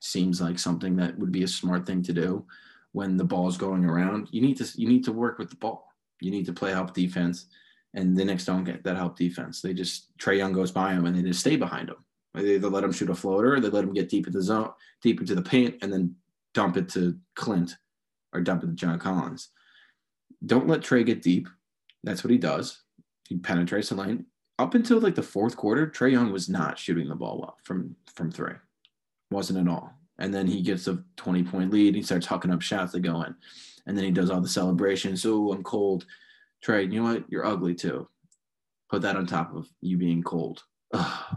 Seems 0.00 0.40
like 0.40 0.58
something 0.58 0.96
that 0.96 1.18
would 1.18 1.32
be 1.32 1.42
a 1.42 1.48
smart 1.48 1.86
thing 1.86 2.02
to 2.04 2.12
do 2.12 2.44
when 2.92 3.16
the 3.16 3.24
ball's 3.24 3.56
going 3.56 3.84
around. 3.84 4.28
You 4.30 4.40
need 4.40 4.56
to 4.58 4.68
you 4.80 4.88
need 4.88 5.04
to 5.04 5.12
work 5.12 5.38
with 5.38 5.50
the 5.50 5.56
ball. 5.56 5.92
You 6.20 6.30
need 6.30 6.46
to 6.46 6.52
play 6.52 6.70
help 6.70 6.94
defense, 6.94 7.46
and 7.94 8.16
the 8.16 8.24
Knicks 8.24 8.44
don't 8.44 8.64
get 8.64 8.84
that 8.84 8.96
help 8.96 9.16
defense. 9.16 9.60
They 9.60 9.74
just 9.74 10.16
Trae 10.18 10.38
Young 10.38 10.52
goes 10.52 10.70
by 10.70 10.94
them 10.94 11.06
and 11.06 11.16
they 11.16 11.22
just 11.22 11.40
stay 11.40 11.56
behind 11.56 11.88
him. 11.88 11.96
They 12.34 12.54
either 12.54 12.68
let 12.68 12.84
him 12.84 12.92
shoot 12.92 13.10
a 13.10 13.14
floater, 13.14 13.60
they 13.60 13.68
let 13.68 13.84
him 13.84 13.92
get 13.92 14.08
deep 14.08 14.26
in 14.26 14.32
the 14.32 14.42
zone, 14.42 14.70
deep 15.02 15.20
into 15.20 15.34
the 15.34 15.42
paint, 15.42 15.76
and 15.82 15.92
then 15.92 16.14
dump 16.54 16.76
it 16.76 16.88
to 16.90 17.18
Clint 17.34 17.76
or 18.32 18.40
dump 18.40 18.62
it 18.62 18.68
to 18.68 18.72
John 18.72 18.98
Collins. 18.98 19.48
Don't 20.44 20.68
let 20.68 20.80
Trae 20.80 21.06
get 21.06 21.22
deep. 21.22 21.48
That's 22.04 22.24
what 22.24 22.30
he 22.30 22.38
does. 22.38 22.82
He 23.28 23.36
penetrates 23.38 23.90
the 23.90 23.94
lane. 23.94 24.26
Up 24.58 24.74
until 24.74 25.00
like 25.00 25.14
the 25.14 25.22
fourth 25.22 25.56
quarter, 25.56 25.86
Trae 25.86 26.12
Young 26.12 26.32
was 26.32 26.48
not 26.48 26.78
shooting 26.78 27.08
the 27.08 27.14
ball 27.14 27.38
well 27.38 27.56
from 27.62 27.96
from 28.14 28.30
three. 28.30 28.54
Wasn't 29.30 29.58
at 29.58 29.72
all. 29.72 29.92
And 30.18 30.32
then 30.32 30.46
he 30.46 30.62
gets 30.62 30.86
a 30.88 31.02
20 31.16 31.42
point 31.44 31.72
lead. 31.72 31.94
He 31.94 32.02
starts 32.02 32.26
hucking 32.26 32.52
up 32.52 32.62
shots 32.62 32.92
that 32.92 33.00
go 33.00 33.22
in. 33.22 33.34
And 33.86 33.96
then 33.96 34.04
he 34.04 34.10
does 34.10 34.30
all 34.30 34.40
the 34.40 34.48
celebrations. 34.48 35.22
So 35.22 35.52
I'm 35.52 35.62
cold. 35.62 36.06
Trae, 36.64 36.92
you 36.92 37.02
know 37.02 37.14
what? 37.14 37.24
You're 37.28 37.46
ugly 37.46 37.74
too. 37.74 38.08
Put 38.90 39.02
that 39.02 39.16
on 39.16 39.26
top 39.26 39.54
of 39.54 39.68
you 39.80 39.96
being 39.96 40.22
cold. 40.22 40.62
Ugh. 40.92 41.36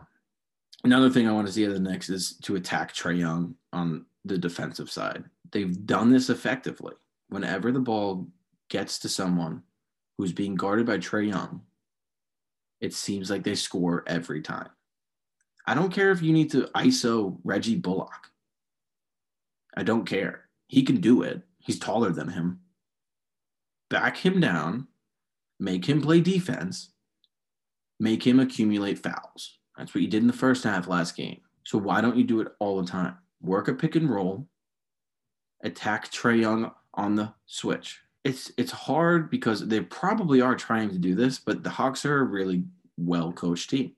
Another 0.84 1.10
thing 1.10 1.28
I 1.28 1.32
want 1.32 1.48
to 1.48 1.54
see 1.54 1.64
at 1.66 1.74
the 1.74 1.80
Knicks 1.80 2.10
is 2.10 2.38
to 2.44 2.58
attack 2.58 2.94
Trae 2.94 3.18
Young 3.18 3.56
on 3.74 4.06
the 4.24 4.38
defensive 4.38 4.92
side. 4.92 5.24
They've 5.52 5.86
done 5.86 6.12
this 6.12 6.30
effectively. 6.30 6.94
Whenever 7.30 7.72
the 7.72 7.80
ball 7.80 8.28
gets 8.70 9.00
to 9.00 9.10
someone 9.10 9.64
who's 10.18 10.34
being 10.34 10.56
guarded 10.56 10.86
by 10.86 10.98
Trae 10.98 11.28
Young, 11.28 11.62
it 12.82 12.94
seems 12.94 13.30
like 13.30 13.44
they 13.44 13.56
score 13.56 14.04
every 14.08 14.42
time. 14.42 14.70
I 15.68 15.74
don't 15.74 15.94
care 15.94 16.12
if 16.12 16.22
you 16.22 16.32
need 16.32 16.52
to 16.52 16.70
ISO 16.76 17.38
Reggie 17.44 17.76
Bullock. 17.76 18.32
I 19.76 19.84
don't 19.84 20.06
care. 20.06 20.46
He 20.68 20.84
can 20.84 20.98
do 20.98 21.24
it. 21.24 21.42
He's 21.60 21.80
taller 21.80 22.12
than 22.12 22.30
him. 22.30 22.60
Back 23.90 24.18
him 24.18 24.40
down, 24.40 24.88
make 25.60 25.86
him 25.86 26.02
play 26.02 26.22
defense, 26.22 26.92
make 28.00 28.26
him 28.26 28.40
accumulate 28.40 29.00
fouls. 29.00 29.58
That's 29.78 29.94
what 29.94 30.02
you 30.02 30.08
did 30.08 30.22
in 30.22 30.28
the 30.28 30.34
first 30.34 30.64
half 30.64 30.88
last 30.88 31.16
game. 31.16 31.42
So 31.66 31.78
why 31.78 32.02
don't 32.02 32.18
you 32.18 32.24
do 32.24 32.42
it 32.42 32.50
all 32.60 32.82
the 32.82 32.88
time? 32.88 33.18
Work 33.42 33.68
a 33.68 33.74
pick 33.74 33.96
and 33.96 34.10
roll, 34.10 34.48
attack 35.64 36.12
Trae 36.12 36.40
Young 36.40 36.72
on 36.94 37.16
the 37.16 37.34
switch. 37.46 38.00
It's 38.26 38.52
it's 38.58 38.72
hard 38.72 39.30
because 39.30 39.66
they 39.66 39.80
probably 39.80 40.42
are 40.42 40.56
trying 40.56 40.90
to 40.90 40.98
do 40.98 41.16
this, 41.16 41.40
but 41.40 41.64
the 41.64 41.70
Hawks 41.70 42.06
are 42.06 42.20
a 42.20 42.24
really 42.24 42.66
well 42.98 43.32
coached 43.32 43.70
team. 43.70 43.94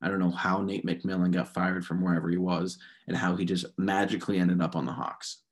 I 0.00 0.08
don't 0.08 0.20
know 0.20 0.30
how 0.30 0.62
Nate 0.62 0.86
McMillan 0.86 1.32
got 1.32 1.52
fired 1.52 1.84
from 1.84 2.02
wherever 2.02 2.30
he 2.30 2.38
was 2.38 2.78
and 3.06 3.16
how 3.16 3.36
he 3.36 3.44
just 3.44 3.66
magically 3.76 4.38
ended 4.38 4.62
up 4.62 4.74
on 4.74 4.86
the 4.86 4.92
Hawks. 4.92 5.42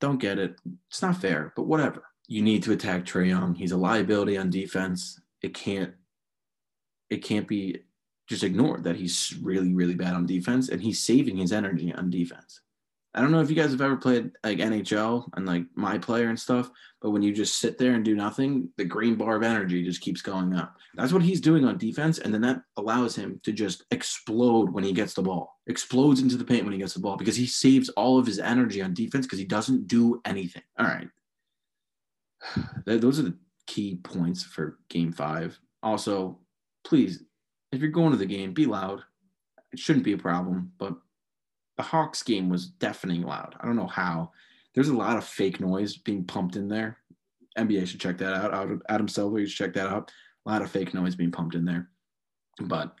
Don't 0.00 0.20
get 0.20 0.38
it. 0.38 0.58
It's 0.88 1.02
not 1.02 1.20
fair, 1.20 1.52
but 1.54 1.64
whatever. 1.64 2.04
You 2.26 2.40
need 2.40 2.62
to 2.62 2.72
attack 2.72 3.04
Trae 3.04 3.28
Young. 3.28 3.54
He's 3.54 3.72
a 3.72 3.76
liability 3.76 4.38
on 4.38 4.48
defense. 4.48 5.20
It 5.42 5.52
can't 5.52 5.92
it 7.10 7.18
can't 7.18 7.48
be 7.48 7.82
just 8.28 8.44
ignored 8.44 8.84
that 8.84 8.94
he's 8.94 9.36
really, 9.42 9.74
really 9.74 9.96
bad 9.96 10.14
on 10.14 10.24
defense 10.24 10.68
and 10.68 10.80
he's 10.80 11.02
saving 11.02 11.36
his 11.36 11.52
energy 11.52 11.92
on 11.92 12.08
defense. 12.10 12.60
I 13.12 13.20
don't 13.20 13.32
know 13.32 13.40
if 13.40 13.50
you 13.50 13.56
guys 13.56 13.72
have 13.72 13.80
ever 13.80 13.96
played 13.96 14.30
like 14.44 14.58
NHL 14.58 15.28
and 15.34 15.44
like 15.44 15.64
my 15.74 15.98
player 15.98 16.28
and 16.28 16.38
stuff, 16.38 16.70
but 17.02 17.10
when 17.10 17.22
you 17.22 17.32
just 17.32 17.58
sit 17.58 17.76
there 17.76 17.94
and 17.94 18.04
do 18.04 18.14
nothing, 18.14 18.68
the 18.76 18.84
green 18.84 19.16
bar 19.16 19.36
of 19.36 19.42
energy 19.42 19.82
just 19.82 20.00
keeps 20.00 20.22
going 20.22 20.54
up. 20.54 20.76
That's 20.94 21.12
what 21.12 21.22
he's 21.22 21.40
doing 21.40 21.64
on 21.64 21.76
defense. 21.76 22.18
And 22.18 22.32
then 22.32 22.40
that 22.42 22.62
allows 22.76 23.16
him 23.16 23.40
to 23.42 23.52
just 23.52 23.84
explode 23.90 24.70
when 24.70 24.84
he 24.84 24.92
gets 24.92 25.14
the 25.14 25.22
ball, 25.22 25.58
explodes 25.66 26.20
into 26.20 26.36
the 26.36 26.44
paint 26.44 26.62
when 26.62 26.72
he 26.72 26.78
gets 26.78 26.94
the 26.94 27.00
ball 27.00 27.16
because 27.16 27.36
he 27.36 27.46
saves 27.46 27.88
all 27.90 28.16
of 28.16 28.26
his 28.26 28.38
energy 28.38 28.80
on 28.80 28.94
defense 28.94 29.26
because 29.26 29.40
he 29.40 29.44
doesn't 29.44 29.88
do 29.88 30.20
anything. 30.24 30.62
All 30.78 30.86
right. 30.86 31.08
Those 32.86 33.18
are 33.18 33.24
the 33.24 33.36
key 33.66 33.96
points 34.04 34.44
for 34.44 34.78
game 34.88 35.12
five. 35.12 35.58
Also, 35.82 36.38
please, 36.84 37.24
if 37.72 37.80
you're 37.80 37.90
going 37.90 38.12
to 38.12 38.16
the 38.16 38.26
game, 38.26 38.52
be 38.52 38.66
loud. 38.66 39.02
It 39.72 39.78
shouldn't 39.78 40.04
be 40.04 40.12
a 40.12 40.18
problem, 40.18 40.72
but 40.78 40.94
the 41.80 41.86
Hawks 41.86 42.22
game 42.22 42.50
was 42.50 42.66
deafening 42.66 43.22
loud. 43.22 43.54
I 43.58 43.64
don't 43.64 43.74
know 43.74 43.86
how. 43.86 44.32
There's 44.74 44.90
a 44.90 44.96
lot 44.96 45.16
of 45.16 45.24
fake 45.24 45.60
noise 45.60 45.96
being 45.96 46.24
pumped 46.24 46.56
in 46.56 46.68
there. 46.68 46.98
NBA 47.56 47.86
should 47.86 48.02
check 48.02 48.18
that 48.18 48.34
out. 48.34 48.82
Adam 48.90 49.08
Silver, 49.08 49.46
should 49.46 49.56
check 49.56 49.72
that 49.72 49.88
out. 49.88 50.12
A 50.44 50.50
lot 50.50 50.60
of 50.60 50.70
fake 50.70 50.92
noise 50.92 51.16
being 51.16 51.32
pumped 51.32 51.54
in 51.54 51.64
there. 51.64 51.88
But 52.60 52.94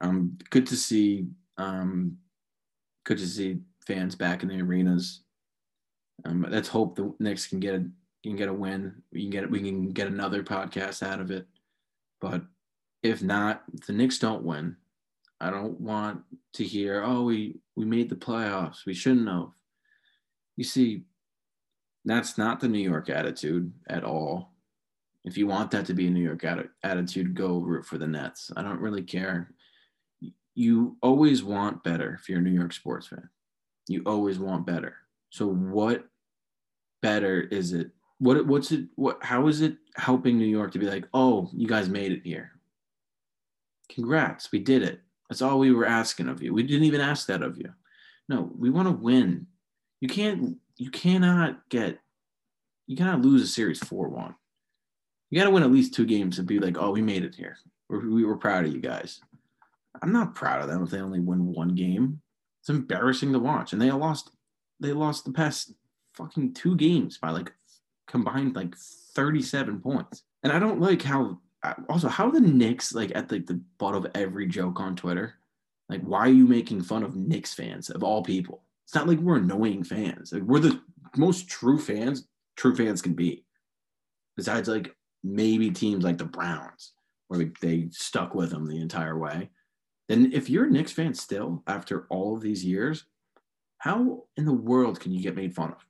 um, 0.00 0.38
good 0.48 0.66
to 0.68 0.76
see. 0.76 1.26
Um, 1.58 2.16
good 3.04 3.18
to 3.18 3.26
see 3.26 3.58
fans 3.86 4.14
back 4.14 4.42
in 4.42 4.48
the 4.48 4.62
arenas. 4.62 5.20
Um, 6.24 6.46
let's 6.48 6.68
hope 6.68 6.96
the 6.96 7.12
Knicks 7.18 7.46
can 7.46 7.60
get 7.60 7.74
a 7.74 7.86
can 8.22 8.36
get 8.36 8.48
a 8.48 8.54
win. 8.54 9.02
We 9.12 9.20
can 9.20 9.30
get 9.30 9.50
we 9.50 9.60
can 9.60 9.90
get 9.90 10.06
another 10.06 10.42
podcast 10.42 11.06
out 11.06 11.20
of 11.20 11.30
it. 11.30 11.46
But 12.18 12.44
if 13.02 13.22
not, 13.22 13.62
if 13.74 13.86
the 13.86 13.92
Knicks 13.92 14.18
don't 14.18 14.42
win, 14.42 14.76
I 15.44 15.50
don't 15.50 15.78
want 15.78 16.22
to 16.54 16.64
hear, 16.64 17.02
oh, 17.04 17.24
we 17.24 17.58
we 17.76 17.84
made 17.84 18.08
the 18.08 18.16
playoffs. 18.16 18.86
We 18.86 18.94
shouldn't 18.94 19.28
have. 19.28 19.50
You 20.56 20.64
see, 20.64 21.02
that's 22.06 22.38
not 22.38 22.60
the 22.60 22.68
New 22.68 22.78
York 22.78 23.10
attitude 23.10 23.70
at 23.90 24.04
all. 24.04 24.54
If 25.22 25.36
you 25.36 25.46
want 25.46 25.70
that 25.72 25.84
to 25.86 25.94
be 25.94 26.06
a 26.06 26.10
New 26.10 26.24
York 26.24 26.44
attitude, 26.82 27.34
go 27.34 27.58
root 27.58 27.84
for 27.84 27.98
the 27.98 28.06
Nets. 28.06 28.50
I 28.56 28.62
don't 28.62 28.80
really 28.80 29.02
care. 29.02 29.50
You 30.54 30.96
always 31.02 31.44
want 31.44 31.84
better 31.84 32.14
if 32.18 32.26
you're 32.26 32.38
a 32.38 32.42
New 32.42 32.50
York 32.50 32.72
sports 32.72 33.08
fan. 33.08 33.28
You 33.86 34.02
always 34.06 34.38
want 34.38 34.64
better. 34.64 34.96
So 35.28 35.46
what 35.46 36.06
better 37.02 37.42
is 37.42 37.74
it? 37.74 37.90
What 38.16 38.46
what's 38.46 38.72
it 38.72 38.86
what 38.94 39.22
how 39.22 39.48
is 39.48 39.60
it 39.60 39.76
helping 39.96 40.38
New 40.38 40.46
York 40.46 40.72
to 40.72 40.78
be 40.78 40.86
like, 40.86 41.06
"Oh, 41.12 41.50
you 41.52 41.66
guys 41.66 41.90
made 41.90 42.12
it 42.12 42.22
here." 42.24 42.52
Congrats, 43.90 44.50
we 44.50 44.58
did 44.58 44.82
it. 44.82 45.03
That's 45.28 45.42
all 45.42 45.58
we 45.58 45.72
were 45.72 45.86
asking 45.86 46.28
of 46.28 46.42
you. 46.42 46.52
We 46.52 46.62
didn't 46.62 46.84
even 46.84 47.00
ask 47.00 47.26
that 47.26 47.42
of 47.42 47.56
you. 47.56 47.72
No, 48.28 48.50
we 48.56 48.70
want 48.70 48.88
to 48.88 48.94
win. 48.94 49.46
You 50.00 50.08
can't 50.08 50.58
you 50.76 50.90
cannot 50.90 51.68
get 51.68 51.98
you 52.86 52.96
cannot 52.96 53.22
lose 53.22 53.42
a 53.42 53.46
series 53.46 53.80
4-1. 53.80 54.34
You 55.30 55.38
got 55.38 55.44
to 55.44 55.50
win 55.50 55.62
at 55.62 55.72
least 55.72 55.94
two 55.94 56.04
games 56.04 56.38
and 56.38 56.46
be 56.46 56.58
like, 56.58 56.76
"Oh, 56.78 56.90
we 56.90 57.02
made 57.02 57.24
it 57.24 57.34
here. 57.34 57.56
We're, 57.88 58.08
we 58.08 58.24
were 58.24 58.36
proud 58.36 58.64
of 58.64 58.72
you 58.72 58.80
guys." 58.80 59.20
I'm 60.02 60.12
not 60.12 60.34
proud 60.34 60.60
of 60.60 60.68
them 60.68 60.82
if 60.82 60.90
they 60.90 61.00
only 61.00 61.20
win 61.20 61.52
one 61.52 61.74
game. 61.74 62.20
It's 62.60 62.68
embarrassing 62.68 63.32
to 63.32 63.38
watch, 63.38 63.72
and 63.72 63.80
they 63.80 63.90
lost. 63.90 64.30
They 64.80 64.92
lost 64.92 65.24
the 65.24 65.32
past 65.32 65.72
fucking 66.14 66.54
two 66.54 66.76
games 66.76 67.18
by 67.18 67.30
like 67.30 67.52
combined 68.06 68.54
like 68.54 68.76
37 68.76 69.80
points. 69.80 70.22
And 70.42 70.52
I 70.52 70.58
don't 70.58 70.80
like 70.80 71.02
how 71.02 71.40
also 71.88 72.08
how 72.08 72.30
the 72.30 72.40
Knicks 72.40 72.94
like 72.94 73.12
at 73.14 73.30
like 73.30 73.46
the 73.46 73.60
butt 73.78 73.94
of 73.94 74.06
every 74.14 74.46
joke 74.46 74.80
on 74.80 74.96
Twitter. 74.96 75.34
Like, 75.88 76.02
why 76.02 76.20
are 76.20 76.32
you 76.32 76.46
making 76.46 76.82
fun 76.82 77.02
of 77.02 77.16
Knicks 77.16 77.54
fans 77.54 77.90
of 77.90 78.02
all 78.02 78.22
people? 78.22 78.62
It's 78.84 78.94
not 78.94 79.06
like 79.06 79.18
we're 79.18 79.36
annoying 79.36 79.84
fans. 79.84 80.32
Like 80.32 80.42
we're 80.42 80.60
the 80.60 80.80
most 81.16 81.48
true 81.48 81.78
fans 81.78 82.26
true 82.56 82.74
fans 82.74 83.02
can 83.02 83.14
be. 83.14 83.44
Besides, 84.36 84.68
like 84.68 84.94
maybe 85.22 85.70
teams 85.70 86.04
like 86.04 86.18
the 86.18 86.24
Browns, 86.24 86.92
where 87.28 87.50
they 87.60 87.88
stuck 87.90 88.34
with 88.34 88.50
them 88.50 88.66
the 88.66 88.80
entire 88.80 89.18
way. 89.18 89.50
Then, 90.08 90.32
if 90.32 90.50
you're 90.50 90.66
a 90.66 90.70
Knicks 90.70 90.92
fan 90.92 91.14
still 91.14 91.62
after 91.66 92.06
all 92.10 92.36
of 92.36 92.42
these 92.42 92.64
years, 92.64 93.04
how 93.78 94.24
in 94.36 94.44
the 94.44 94.52
world 94.52 95.00
can 95.00 95.12
you 95.12 95.22
get 95.22 95.36
made 95.36 95.54
fun 95.54 95.70
of? 95.70 95.86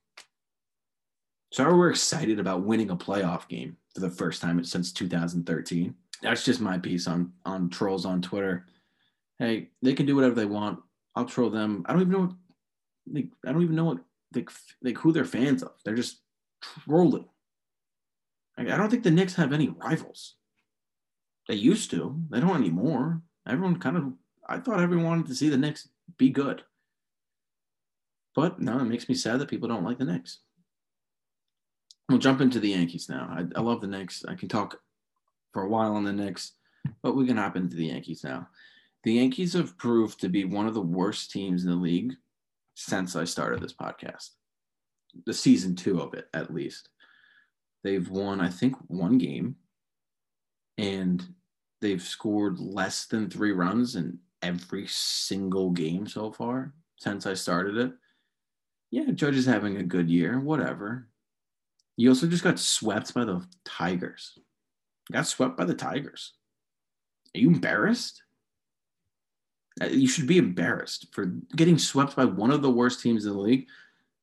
Sorry, 1.54 1.72
we're 1.72 1.90
excited 1.90 2.40
about 2.40 2.64
winning 2.64 2.90
a 2.90 2.96
playoff 2.96 3.46
game 3.46 3.76
for 3.94 4.00
the 4.00 4.10
first 4.10 4.42
time 4.42 4.64
since 4.64 4.90
2013. 4.90 5.94
That's 6.20 6.44
just 6.44 6.60
my 6.60 6.78
piece 6.78 7.06
on 7.06 7.32
on 7.46 7.70
trolls 7.70 8.04
on 8.04 8.20
Twitter. 8.20 8.66
Hey, 9.38 9.68
they 9.80 9.92
can 9.92 10.04
do 10.04 10.16
whatever 10.16 10.34
they 10.34 10.46
want. 10.46 10.80
I'll 11.14 11.24
troll 11.24 11.50
them. 11.50 11.84
I 11.86 11.92
don't 11.92 12.02
even 12.02 12.12
know. 12.12 12.36
Like, 13.06 13.28
I 13.46 13.52
don't 13.52 13.62
even 13.62 13.76
know 13.76 13.84
what 13.84 13.98
like 14.34 14.50
like 14.82 14.98
who 14.98 15.12
they're 15.12 15.24
fans 15.24 15.62
of. 15.62 15.70
They're 15.84 15.94
just 15.94 16.22
trolling. 16.60 17.28
I 18.58 18.64
don't 18.64 18.90
think 18.90 19.04
the 19.04 19.12
Knicks 19.12 19.36
have 19.36 19.52
any 19.52 19.68
rivals. 19.68 20.34
They 21.46 21.54
used 21.54 21.88
to. 21.92 22.20
They 22.30 22.40
don't 22.40 22.56
anymore. 22.56 23.22
Everyone 23.46 23.78
kind 23.78 23.96
of. 23.96 24.12
I 24.48 24.58
thought 24.58 24.80
everyone 24.80 25.06
wanted 25.06 25.26
to 25.26 25.36
see 25.36 25.50
the 25.50 25.56
Knicks 25.56 25.88
be 26.18 26.30
good. 26.30 26.64
But 28.34 28.60
no, 28.60 28.80
it 28.80 28.86
makes 28.86 29.08
me 29.08 29.14
sad 29.14 29.38
that 29.38 29.50
people 29.50 29.68
don't 29.68 29.84
like 29.84 29.98
the 29.98 30.04
Knicks. 30.04 30.40
We'll 32.08 32.18
jump 32.18 32.40
into 32.40 32.60
the 32.60 32.70
Yankees 32.70 33.08
now. 33.08 33.28
I, 33.30 33.58
I 33.58 33.62
love 33.62 33.80
the 33.80 33.86
Knicks. 33.86 34.24
I 34.28 34.34
can 34.34 34.48
talk 34.48 34.78
for 35.52 35.62
a 35.62 35.68
while 35.68 35.94
on 35.94 36.04
the 36.04 36.12
Knicks, 36.12 36.52
but 37.02 37.16
we 37.16 37.26
can 37.26 37.36
hop 37.36 37.56
into 37.56 37.76
the 37.76 37.86
Yankees 37.86 38.22
now. 38.24 38.48
The 39.04 39.14
Yankees 39.14 39.52
have 39.54 39.76
proved 39.78 40.20
to 40.20 40.28
be 40.28 40.44
one 40.44 40.66
of 40.66 40.74
the 40.74 40.80
worst 40.80 41.30
teams 41.30 41.64
in 41.64 41.70
the 41.70 41.76
league 41.76 42.14
since 42.74 43.16
I 43.16 43.24
started 43.24 43.60
this 43.60 43.72
podcast. 43.72 44.30
The 45.26 45.34
season 45.34 45.76
two 45.76 46.00
of 46.00 46.14
it, 46.14 46.28
at 46.34 46.52
least. 46.52 46.88
They've 47.82 48.08
won, 48.08 48.40
I 48.40 48.48
think, 48.48 48.76
one 48.88 49.18
game, 49.18 49.56
and 50.78 51.24
they've 51.80 52.02
scored 52.02 52.58
less 52.58 53.06
than 53.06 53.28
three 53.28 53.52
runs 53.52 53.94
in 53.94 54.18
every 54.42 54.86
single 54.86 55.70
game 55.70 56.06
so 56.06 56.32
far 56.32 56.72
since 56.96 57.26
I 57.26 57.34
started 57.34 57.76
it. 57.76 57.92
Yeah, 58.90 59.10
Judge 59.12 59.36
is 59.36 59.46
having 59.46 59.76
a 59.76 59.82
good 59.82 60.08
year, 60.08 60.40
whatever. 60.40 61.08
You 61.96 62.08
also 62.08 62.26
just 62.26 62.44
got 62.44 62.58
swept 62.58 63.14
by 63.14 63.24
the 63.24 63.46
Tigers. 63.64 64.38
Got 65.12 65.26
swept 65.26 65.56
by 65.56 65.64
the 65.64 65.74
Tigers. 65.74 66.32
Are 67.34 67.40
you 67.40 67.48
embarrassed? 67.48 68.22
Uh, 69.80 69.86
you 69.86 70.06
should 70.06 70.26
be 70.26 70.38
embarrassed 70.38 71.08
for 71.12 71.26
getting 71.56 71.78
swept 71.78 72.16
by 72.16 72.24
one 72.24 72.50
of 72.50 72.62
the 72.62 72.70
worst 72.70 73.00
teams 73.00 73.26
in 73.26 73.32
the 73.32 73.38
league. 73.38 73.66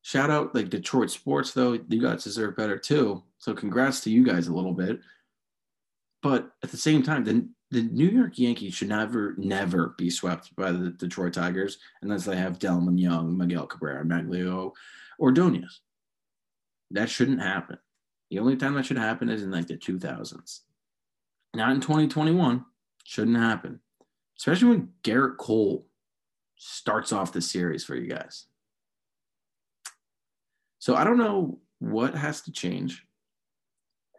Shout 0.02 0.32
out 0.32 0.56
like 0.56 0.70
Detroit 0.70 1.12
sports 1.12 1.52
though. 1.52 1.74
You 1.74 2.02
guys 2.02 2.24
deserve 2.24 2.56
better 2.56 2.78
too. 2.78 3.24
So 3.38 3.54
congrats 3.54 4.02
to 4.02 4.10
you 4.10 4.24
guys 4.24 4.48
a 4.48 4.54
little 4.54 4.74
bit. 4.74 5.00
But 6.22 6.52
at 6.64 6.72
the 6.72 6.78
same 6.78 7.04
time, 7.04 7.24
the, 7.24 7.48
the 7.72 7.84
New 7.84 8.08
York 8.08 8.38
Yankees 8.38 8.76
should 8.76 8.90
never, 8.90 9.36
never 9.38 9.96
be 9.98 10.10
swept 10.10 10.56
by 10.56 10.72
the 10.72 10.92
Detroit 10.92 11.34
Tigers 11.34 11.80
unless 12.02 12.26
they 12.26 12.36
have 12.36 12.60
Delmon 12.60 13.00
Young, 13.00 13.38
Miguel 13.38 13.66
Cabrera, 13.66 14.06
Magglio, 14.06 14.72
Ordonez. 15.20 15.82
That 16.92 17.10
shouldn't 17.10 17.42
happen. 17.42 17.78
The 18.30 18.40
only 18.40 18.56
time 18.56 18.76
that 18.76 18.86
should 18.86 18.98
happen 18.98 19.30
is 19.30 19.44
in 19.44 19.52
like 19.52 19.68
the 19.68 19.78
2000s. 19.78 20.62
Not 21.54 21.72
in 21.72 21.82
2021. 21.82 22.66
Shouldn't 23.04 23.38
happen 23.38 23.82
especially 24.42 24.70
when 24.70 24.90
Gerrit 25.04 25.38
Cole 25.38 25.86
starts 26.56 27.14
off 27.14 27.32
the 27.32 27.42
series 27.42 27.84
for 27.84 27.96
you 27.96 28.08
guys. 28.08 28.48
So 30.80 30.96
I 30.96 31.04
don't 31.04 31.20
know 31.20 31.60
what 31.78 32.16
has 32.16 32.42
to 32.42 32.52
change. 32.52 33.06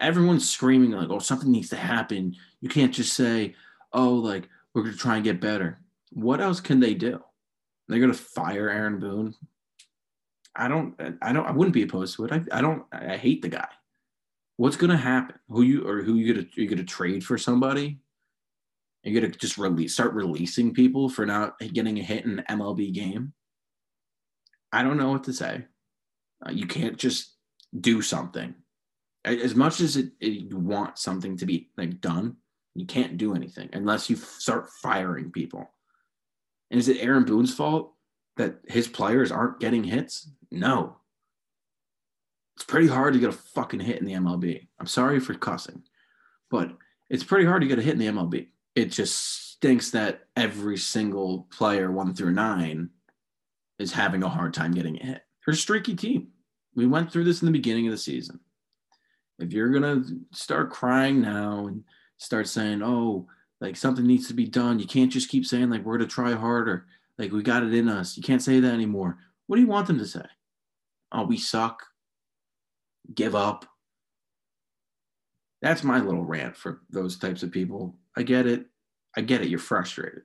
Everyone's 0.01 0.49
screaming 0.49 0.93
like, 0.93 1.11
"Oh, 1.11 1.19
something 1.19 1.51
needs 1.51 1.71
to 1.71 1.77
happen." 1.77 2.37
You 2.61 2.69
can't 2.69 2.95
just 2.95 3.15
say, 3.15 3.57
"Oh, 3.93 4.15
like 4.15 4.49
we're 4.73 4.83
going 4.83 4.95
to 4.95 4.99
try 5.01 5.17
and 5.17 5.25
get 5.25 5.41
better." 5.41 5.81
What 6.11 6.41
else 6.41 6.61
can 6.61 6.79
they 6.79 6.95
do? 6.95 7.21
They're 7.89 7.99
going 7.99 8.13
to 8.13 8.19
fire 8.19 8.71
Aaron 8.71 9.01
Boone. 9.01 9.35
I 10.55 10.69
don't. 10.69 10.95
I 11.23 11.33
don't. 11.33 11.47
I 11.47 11.53
wouldn't 11.53 11.75
be 11.75 11.83
opposed 11.83 12.17
to 12.17 12.25
it. 12.27 12.33
I, 12.33 12.43
I 12.53 12.61
don't. 12.61 12.85
I 12.93 13.17
hate 13.17 13.43
the 13.43 13.49
guy. 13.49 13.69
What's 14.57 14.77
going 14.77 14.91
to 14.91 14.97
happen? 14.97 15.37
Who 15.49 15.63
you 15.63 15.87
or 15.87 16.03
who 16.03 16.17
you 16.17 16.35
to 16.35 16.47
you 16.55 16.69
to 16.69 16.85
trade 16.85 17.25
for 17.25 17.39
somebody? 17.39 17.99
You're 19.03 19.21
gonna 19.21 19.35
just 19.35 19.59
release 19.59 19.95
start 19.95 20.13
releasing 20.15 20.73
people 20.73 21.09
for 21.09 21.27
not 21.27 21.59
getting 21.59 21.99
a 21.99 22.03
hit 22.03 22.25
in 22.25 22.39
an 22.39 22.59
MLB 22.59 22.93
game. 22.93 23.33
I 24.73 24.83
don't 24.83 24.97
know 24.97 25.11
what 25.11 25.25
to 25.25 25.33
say. 25.33 25.65
Uh, 26.47 26.53
you 26.53 26.67
can't 26.67 26.97
just 26.97 27.35
do 27.81 28.01
something. 28.01 28.55
As 29.25 29.55
much 29.55 29.81
as 29.81 29.97
it, 29.97 30.13
it, 30.21 30.33
you 30.51 30.57
want 30.57 30.99
something 30.99 31.37
to 31.37 31.47
be 31.47 31.71
like 31.77 32.01
done, 32.01 32.37
you 32.75 32.87
can't 32.87 33.17
do 33.17 33.35
anything 33.35 33.69
unless 33.73 34.09
you 34.09 34.17
start 34.17 34.71
firing 34.83 35.31
people. 35.31 35.71
And 36.71 36.79
is 36.79 36.89
it 36.89 37.01
Aaron 37.01 37.25
Boone's 37.25 37.55
fault 37.55 37.95
that 38.37 38.61
his 38.67 38.89
players 38.89 39.31
aren't 39.31 39.61
getting 39.61 39.85
hits? 39.85 40.31
No. 40.51 40.97
It's 42.57 42.65
pretty 42.65 42.89
hard 42.89 43.15
to 43.15 43.21
get 43.21 43.31
a 43.31 43.33
fucking 43.33 43.81
hit 43.81 43.99
in 43.99 44.07
the 44.07 44.15
MLB. 44.15 44.69
I'm 44.79 44.87
sorry 44.87 45.21
for 45.21 45.35
cussing, 45.35 45.83
but 46.51 46.71
it's 47.09 47.25
pretty 47.25 47.47
hard 47.47 47.63
to 47.63 47.69
get 47.69 47.79
a 47.79 47.83
hit 47.83 47.95
in 47.95 47.99
the 47.99 48.07
MLB 48.07 48.49
it 48.75 48.91
just 48.91 49.53
stinks 49.53 49.91
that 49.91 50.23
every 50.37 50.77
single 50.77 51.47
player 51.51 51.91
one 51.91 52.15
through 52.15 52.33
nine 52.33 52.91
is 53.79 53.93
having 53.93 54.23
a 54.23 54.29
hard 54.29 54.55
time 54.55 54.73
getting 54.73 54.99
a 54.99 55.05
hit. 55.05 55.23
They're 55.45 55.55
a 55.55 55.57
streaky 55.57 55.95
team. 55.95 56.29
We 56.75 56.87
went 56.87 57.13
through 57.13 57.25
this 57.25 57.43
in 57.43 57.47
the 57.47 57.53
beginning 57.53 57.87
of 57.87 57.93
the 57.93 57.99
season. 57.99 58.41
If 59.39 59.53
you're 59.53 59.71
gonna 59.71 60.05
start 60.33 60.71
crying 60.71 61.21
now 61.21 61.67
and 61.67 61.85
start 62.17 62.49
saying, 62.49 62.83
"Oh, 62.83 63.29
like 63.61 63.77
something 63.77 64.07
needs 64.07 64.29
to 64.29 64.35
be 64.35 64.47
done," 64.47 64.79
you 64.79 64.87
can't 64.87 65.13
just 65.13 65.29
keep 65.29 65.45
saying 65.45 65.69
like 65.69 65.85
we're 65.85 65.99
gonna 65.99 66.09
try 66.09 66.33
harder. 66.33 66.87
Like 67.23 67.31
we 67.31 67.45
got 67.45 67.63
it 67.63 67.73
in 67.73 67.89
us. 67.89 68.17
You 68.17 68.23
can't 68.25 68.43
say 68.43 68.59
that 68.59 68.75
anymore. 68.75 69.17
What 69.47 69.55
do 69.55 69.63
you 69.63 69.69
want 69.69 69.87
them 69.87 69.99
to 69.99 70.07
say? 70.07 70.25
Oh, 71.13 71.25
we 71.25 71.37
suck. 71.37 71.85
Give 73.15 73.37
up. 73.37 73.65
That's 75.61 75.85
my 75.85 76.01
little 76.01 76.25
rant 76.25 76.57
for 76.57 76.81
those 76.91 77.17
types 77.17 77.45
of 77.45 77.53
people. 77.53 77.95
I 78.17 78.25
get 78.25 78.49
it. 78.49 78.67
I 79.17 79.21
get 79.21 79.41
it. 79.41 79.47
You're 79.47 79.61
frustrated. 79.61 80.23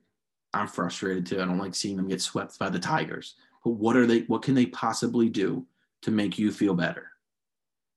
I'm 0.52 0.66
frustrated 0.66 1.24
too. 1.24 1.40
I 1.40 1.44
don't 1.44 1.58
like 1.58 1.76
seeing 1.76 1.96
them 1.96 2.08
get 2.08 2.20
swept 2.20 2.58
by 2.58 2.68
the 2.68 2.80
Tigers. 2.80 3.36
But 3.62 3.74
what 3.74 3.94
are 3.94 4.06
they? 4.06 4.22
What 4.22 4.42
can 4.42 4.56
they 4.56 4.66
possibly 4.66 5.28
do 5.28 5.64
to 6.02 6.10
make 6.10 6.36
you 6.36 6.50
feel 6.50 6.74
better 6.74 7.12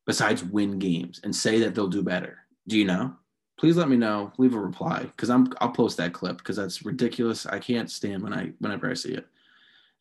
besides 0.05 0.43
win 0.43 0.77
games 0.77 1.21
and 1.23 1.35
say 1.35 1.59
that 1.61 1.73
they'll 1.73 1.87
do 1.87 2.03
better? 2.03 2.37
Do 2.67 2.77
you 2.77 2.85
know? 2.85 3.15
Please 3.61 3.77
let 3.77 3.89
me 3.89 3.95
know. 3.95 4.33
Leave 4.39 4.55
a 4.55 4.59
reply 4.59 5.03
because 5.03 5.29
I'm. 5.29 5.53
I'll 5.61 5.69
post 5.69 5.95
that 5.97 6.13
clip 6.13 6.39
because 6.39 6.55
that's 6.55 6.83
ridiculous. 6.83 7.45
I 7.45 7.59
can't 7.59 7.91
stand 7.91 8.23
when 8.23 8.33
I 8.33 8.53
whenever 8.57 8.89
I 8.89 8.95
see 8.95 9.13
it. 9.13 9.27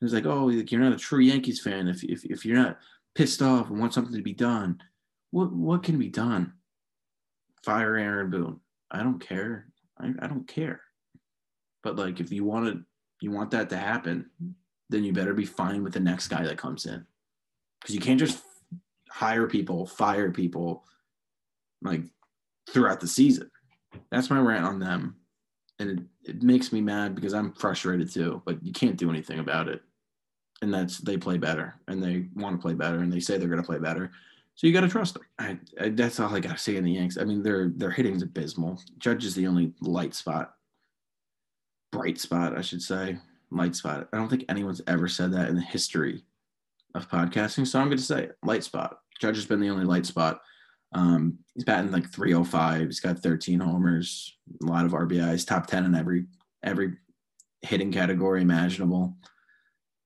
It's 0.00 0.14
like, 0.14 0.24
oh, 0.24 0.48
you're 0.48 0.80
not 0.80 0.94
a 0.94 0.96
true 0.96 1.18
Yankees 1.18 1.60
fan 1.60 1.86
if 1.86 2.02
if 2.02 2.24
if 2.24 2.46
you're 2.46 2.56
not 2.56 2.78
pissed 3.14 3.42
off 3.42 3.68
and 3.68 3.78
want 3.78 3.92
something 3.92 4.16
to 4.16 4.22
be 4.22 4.32
done. 4.32 4.80
What 5.30 5.52
what 5.52 5.82
can 5.82 5.98
be 5.98 6.08
done? 6.08 6.54
Fire 7.62 7.96
Aaron 7.96 8.30
Boone. 8.30 8.60
I 8.90 9.02
don't 9.02 9.20
care. 9.20 9.66
I, 9.98 10.14
I 10.20 10.26
don't 10.26 10.48
care. 10.48 10.80
But 11.82 11.96
like, 11.96 12.18
if 12.18 12.32
you 12.32 12.46
want 12.46 12.64
to, 12.64 12.82
you 13.20 13.30
want 13.30 13.50
that 13.50 13.68
to 13.68 13.76
happen, 13.76 14.30
then 14.88 15.04
you 15.04 15.12
better 15.12 15.34
be 15.34 15.44
fine 15.44 15.84
with 15.84 15.92
the 15.92 16.00
next 16.00 16.28
guy 16.28 16.44
that 16.44 16.56
comes 16.56 16.86
in, 16.86 17.04
because 17.78 17.94
you 17.94 18.00
can't 18.00 18.18
just 18.18 18.42
hire 19.10 19.46
people, 19.46 19.86
fire 19.86 20.30
people, 20.30 20.84
like 21.82 22.04
throughout 22.68 23.00
the 23.00 23.08
season. 23.08 23.50
That's 24.10 24.30
my 24.30 24.38
rant 24.38 24.64
on 24.64 24.78
them, 24.78 25.16
and 25.78 25.90
it, 25.90 26.30
it 26.30 26.42
makes 26.42 26.72
me 26.72 26.80
mad 26.80 27.14
because 27.14 27.34
I'm 27.34 27.52
frustrated 27.54 28.12
too. 28.12 28.42
But 28.44 28.64
you 28.64 28.72
can't 28.72 28.96
do 28.96 29.10
anything 29.10 29.38
about 29.38 29.68
it, 29.68 29.82
and 30.62 30.72
that's 30.72 30.98
they 30.98 31.16
play 31.16 31.38
better 31.38 31.74
and 31.88 32.02
they 32.02 32.26
want 32.34 32.56
to 32.56 32.62
play 32.62 32.74
better 32.74 32.98
and 32.98 33.12
they 33.12 33.20
say 33.20 33.38
they're 33.38 33.48
going 33.48 33.62
to 33.62 33.66
play 33.66 33.78
better. 33.78 34.10
So 34.54 34.66
you 34.66 34.72
got 34.72 34.82
to 34.82 34.88
trust 34.88 35.14
them. 35.14 35.22
I, 35.38 35.58
I, 35.80 35.88
that's 35.90 36.20
all 36.20 36.34
I 36.34 36.40
got 36.40 36.56
to 36.56 36.62
say 36.62 36.76
in 36.76 36.84
the 36.84 36.92
Yanks. 36.92 37.16
I 37.18 37.24
mean, 37.24 37.42
their 37.42 37.70
their 37.74 37.90
hitting's 37.90 38.22
abysmal. 38.22 38.78
Judge 38.98 39.24
is 39.24 39.34
the 39.34 39.46
only 39.46 39.72
light 39.80 40.14
spot, 40.14 40.54
bright 41.92 42.18
spot, 42.18 42.56
I 42.56 42.60
should 42.60 42.82
say, 42.82 43.18
light 43.50 43.74
spot. 43.74 44.08
I 44.12 44.16
don't 44.16 44.28
think 44.28 44.44
anyone's 44.48 44.82
ever 44.86 45.08
said 45.08 45.32
that 45.32 45.48
in 45.48 45.54
the 45.54 45.62
history 45.62 46.24
of 46.94 47.08
podcasting. 47.08 47.66
So 47.66 47.80
I'm 47.80 47.86
going 47.86 47.98
to 47.98 48.04
say 48.04 48.24
it, 48.24 48.36
light 48.42 48.64
spot. 48.64 48.98
Judge 49.18 49.36
has 49.36 49.46
been 49.46 49.60
the 49.60 49.70
only 49.70 49.84
light 49.84 50.06
spot. 50.06 50.40
Um, 50.92 51.38
he's 51.54 51.64
batting 51.64 51.92
like 51.92 52.10
305. 52.10 52.86
He's 52.86 53.00
got 53.00 53.18
13 53.18 53.60
homers, 53.60 54.36
a 54.62 54.66
lot 54.66 54.84
of 54.84 54.92
RBIs, 54.92 55.46
top 55.46 55.66
10 55.66 55.84
in 55.84 55.94
every 55.94 56.26
every 56.62 56.94
hitting 57.62 57.92
category 57.92 58.42
imaginable. 58.42 59.16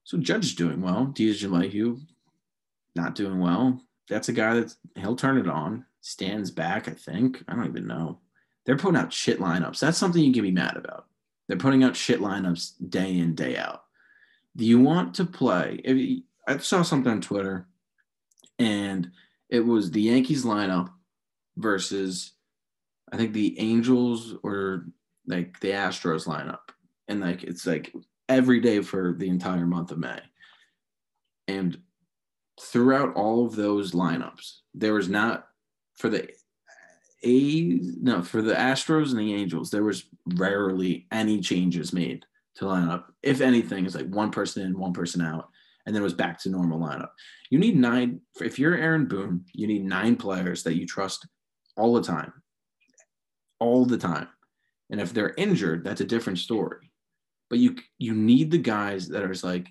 So 0.03 0.17
Judge 0.17 0.45
is 0.45 0.55
doing 0.55 0.81
well. 0.81 1.07
DJ 1.07 1.49
LeMahieu 1.49 1.99
not 2.95 3.15
doing 3.15 3.39
well 3.39 3.81
that's 4.09 4.29
a 4.29 4.33
guy 4.33 4.55
that 4.55 4.75
he'll 4.95 5.15
turn 5.15 5.37
it 5.37 5.47
on. 5.47 5.85
Stands 6.01 6.51
back, 6.51 6.87
I 6.87 6.91
think. 6.91 7.43
I 7.47 7.55
don't 7.55 7.67
even 7.67 7.87
know. 7.87 8.19
They're 8.65 8.77
putting 8.77 8.99
out 8.99 9.13
shit 9.13 9.39
lineups. 9.39 9.79
That's 9.79 9.97
something 9.97 10.21
you 10.21 10.33
can 10.33 10.43
be 10.43 10.51
mad 10.51 10.77
about. 10.77 11.05
They're 11.47 11.57
putting 11.57 11.83
out 11.83 11.95
shit 11.95 12.19
lineups 12.19 12.73
day 12.89 13.17
in, 13.17 13.35
day 13.35 13.57
out. 13.57 13.83
Do 14.55 14.65
you 14.65 14.79
want 14.79 15.15
to 15.15 15.25
play? 15.25 15.81
You, 15.83 16.21
I 16.47 16.57
saw 16.57 16.81
something 16.81 17.11
on 17.11 17.21
Twitter, 17.21 17.67
and 18.57 19.11
it 19.49 19.59
was 19.59 19.91
the 19.91 20.01
Yankees 20.01 20.45
lineup 20.45 20.89
versus 21.57 22.33
I 23.11 23.17
think 23.17 23.33
the 23.33 23.59
Angels 23.59 24.35
or 24.43 24.87
like 25.27 25.59
the 25.59 25.71
Astros 25.71 26.27
lineup, 26.27 26.69
and 27.07 27.21
like 27.21 27.43
it's 27.43 27.65
like 27.65 27.93
every 28.27 28.59
day 28.59 28.81
for 28.81 29.13
the 29.17 29.29
entire 29.29 29.65
month 29.65 29.91
of 29.91 29.99
May, 29.99 30.19
and 31.47 31.77
throughout 32.59 33.15
all 33.15 33.45
of 33.45 33.55
those 33.55 33.91
lineups, 33.91 34.59
there 34.73 34.93
was 34.93 35.09
not 35.09 35.47
for 35.95 36.09
the 36.09 36.27
A's, 37.23 37.97
no, 38.01 38.21
for 38.21 38.41
the 38.41 38.53
Astros 38.53 39.11
and 39.11 39.19
the 39.19 39.33
Angels, 39.33 39.71
there 39.71 39.83
was 39.83 40.05
rarely 40.35 41.07
any 41.11 41.41
changes 41.41 41.91
made 41.93 42.25
to 42.55 42.65
lineup. 42.65 43.05
If 43.23 43.41
anything, 43.41 43.85
it's 43.85 43.95
like 43.95 44.09
one 44.09 44.31
person 44.31 44.63
in, 44.63 44.77
one 44.77 44.93
person 44.93 45.21
out, 45.21 45.49
and 45.85 45.95
then 45.95 46.01
it 46.01 46.03
was 46.03 46.13
back 46.13 46.39
to 46.41 46.49
normal 46.49 46.79
lineup. 46.79 47.09
You 47.49 47.59
need 47.59 47.77
nine. 47.77 48.21
If 48.41 48.57
you're 48.59 48.77
Aaron 48.77 49.05
Boone, 49.05 49.45
you 49.53 49.67
need 49.67 49.85
nine 49.85 50.15
players 50.15 50.63
that 50.63 50.75
you 50.75 50.85
trust 50.85 51.27
all 51.77 51.93
the 51.93 52.01
time, 52.01 52.33
all 53.59 53.85
the 53.85 53.97
time. 53.97 54.27
And 54.89 54.99
if 54.99 55.13
they're 55.13 55.33
injured, 55.37 55.83
that's 55.83 56.01
a 56.01 56.05
different 56.05 56.39
story. 56.39 56.91
But 57.49 57.59
you 57.59 57.75
you 57.97 58.13
need 58.13 58.51
the 58.51 58.57
guys 58.57 59.07
that 59.09 59.23
are 59.23 59.35
like, 59.43 59.67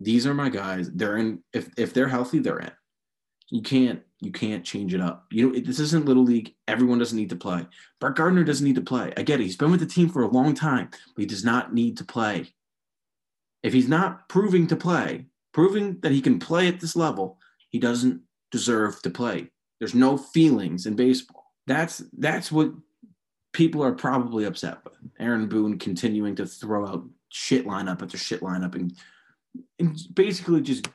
these 0.00 0.26
are 0.26 0.34
my 0.34 0.48
guys. 0.48 0.90
They're 0.90 1.18
in. 1.18 1.42
If 1.52 1.70
if 1.76 1.92
they're 1.92 2.08
healthy, 2.08 2.38
they're 2.38 2.58
in. 2.58 2.72
You 3.50 3.62
can't 3.62 4.02
you 4.20 4.32
can't 4.32 4.64
change 4.64 4.94
it 4.94 5.00
up. 5.00 5.26
You 5.30 5.50
know 5.52 5.60
this 5.60 5.78
isn't 5.78 6.06
little 6.06 6.24
league. 6.24 6.54
Everyone 6.66 6.98
doesn't 6.98 7.16
need 7.16 7.30
to 7.30 7.36
play. 7.36 7.66
Brett 8.00 8.16
Gardner 8.16 8.44
doesn't 8.44 8.66
need 8.66 8.76
to 8.76 8.80
play. 8.80 9.12
I 9.16 9.22
get 9.22 9.40
it. 9.40 9.44
He's 9.44 9.56
been 9.56 9.70
with 9.70 9.80
the 9.80 9.86
team 9.86 10.08
for 10.08 10.22
a 10.22 10.30
long 10.30 10.54
time, 10.54 10.88
but 10.90 11.20
he 11.20 11.26
does 11.26 11.44
not 11.44 11.74
need 11.74 11.98
to 11.98 12.04
play. 12.04 12.54
If 13.62 13.72
he's 13.72 13.88
not 13.88 14.28
proving 14.28 14.66
to 14.68 14.76
play, 14.76 15.26
proving 15.54 16.00
that 16.00 16.12
he 16.12 16.20
can 16.20 16.38
play 16.38 16.68
at 16.68 16.80
this 16.80 16.96
level, 16.96 17.38
he 17.70 17.78
doesn't 17.78 18.20
deserve 18.50 19.00
to 19.02 19.10
play. 19.10 19.50
There's 19.78 19.94
no 19.94 20.18
feelings 20.18 20.84
in 20.84 20.96
baseball. 20.96 21.52
That's 21.66 22.02
that's 22.18 22.52
what 22.52 22.72
people 23.52 23.82
are 23.82 23.92
probably 23.92 24.44
upset 24.44 24.78
with. 24.84 24.94
Aaron 25.18 25.48
Boone 25.48 25.78
continuing 25.78 26.34
to 26.36 26.46
throw 26.46 26.86
out 26.86 27.04
shit 27.30 27.66
lineup 27.66 28.02
after 28.02 28.18
shit 28.18 28.40
lineup 28.40 28.74
and, 28.74 28.92
and 29.78 29.98
basically 30.12 30.60
just 30.60 30.88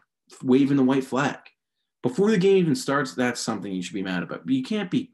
waving 0.44 0.78
the 0.78 0.84
white 0.84 1.04
flag. 1.04 1.40
Before 2.04 2.30
the 2.30 2.38
game 2.38 2.58
even 2.58 2.76
starts, 2.76 3.16
that's 3.16 3.42
something 3.42 3.72
you 3.72 3.82
should 3.82 3.94
be 3.94 4.04
mad 4.04 4.24
about. 4.24 4.46
But 4.46 4.54
you 4.54 4.64
can't 4.64 4.92
be 4.92 5.12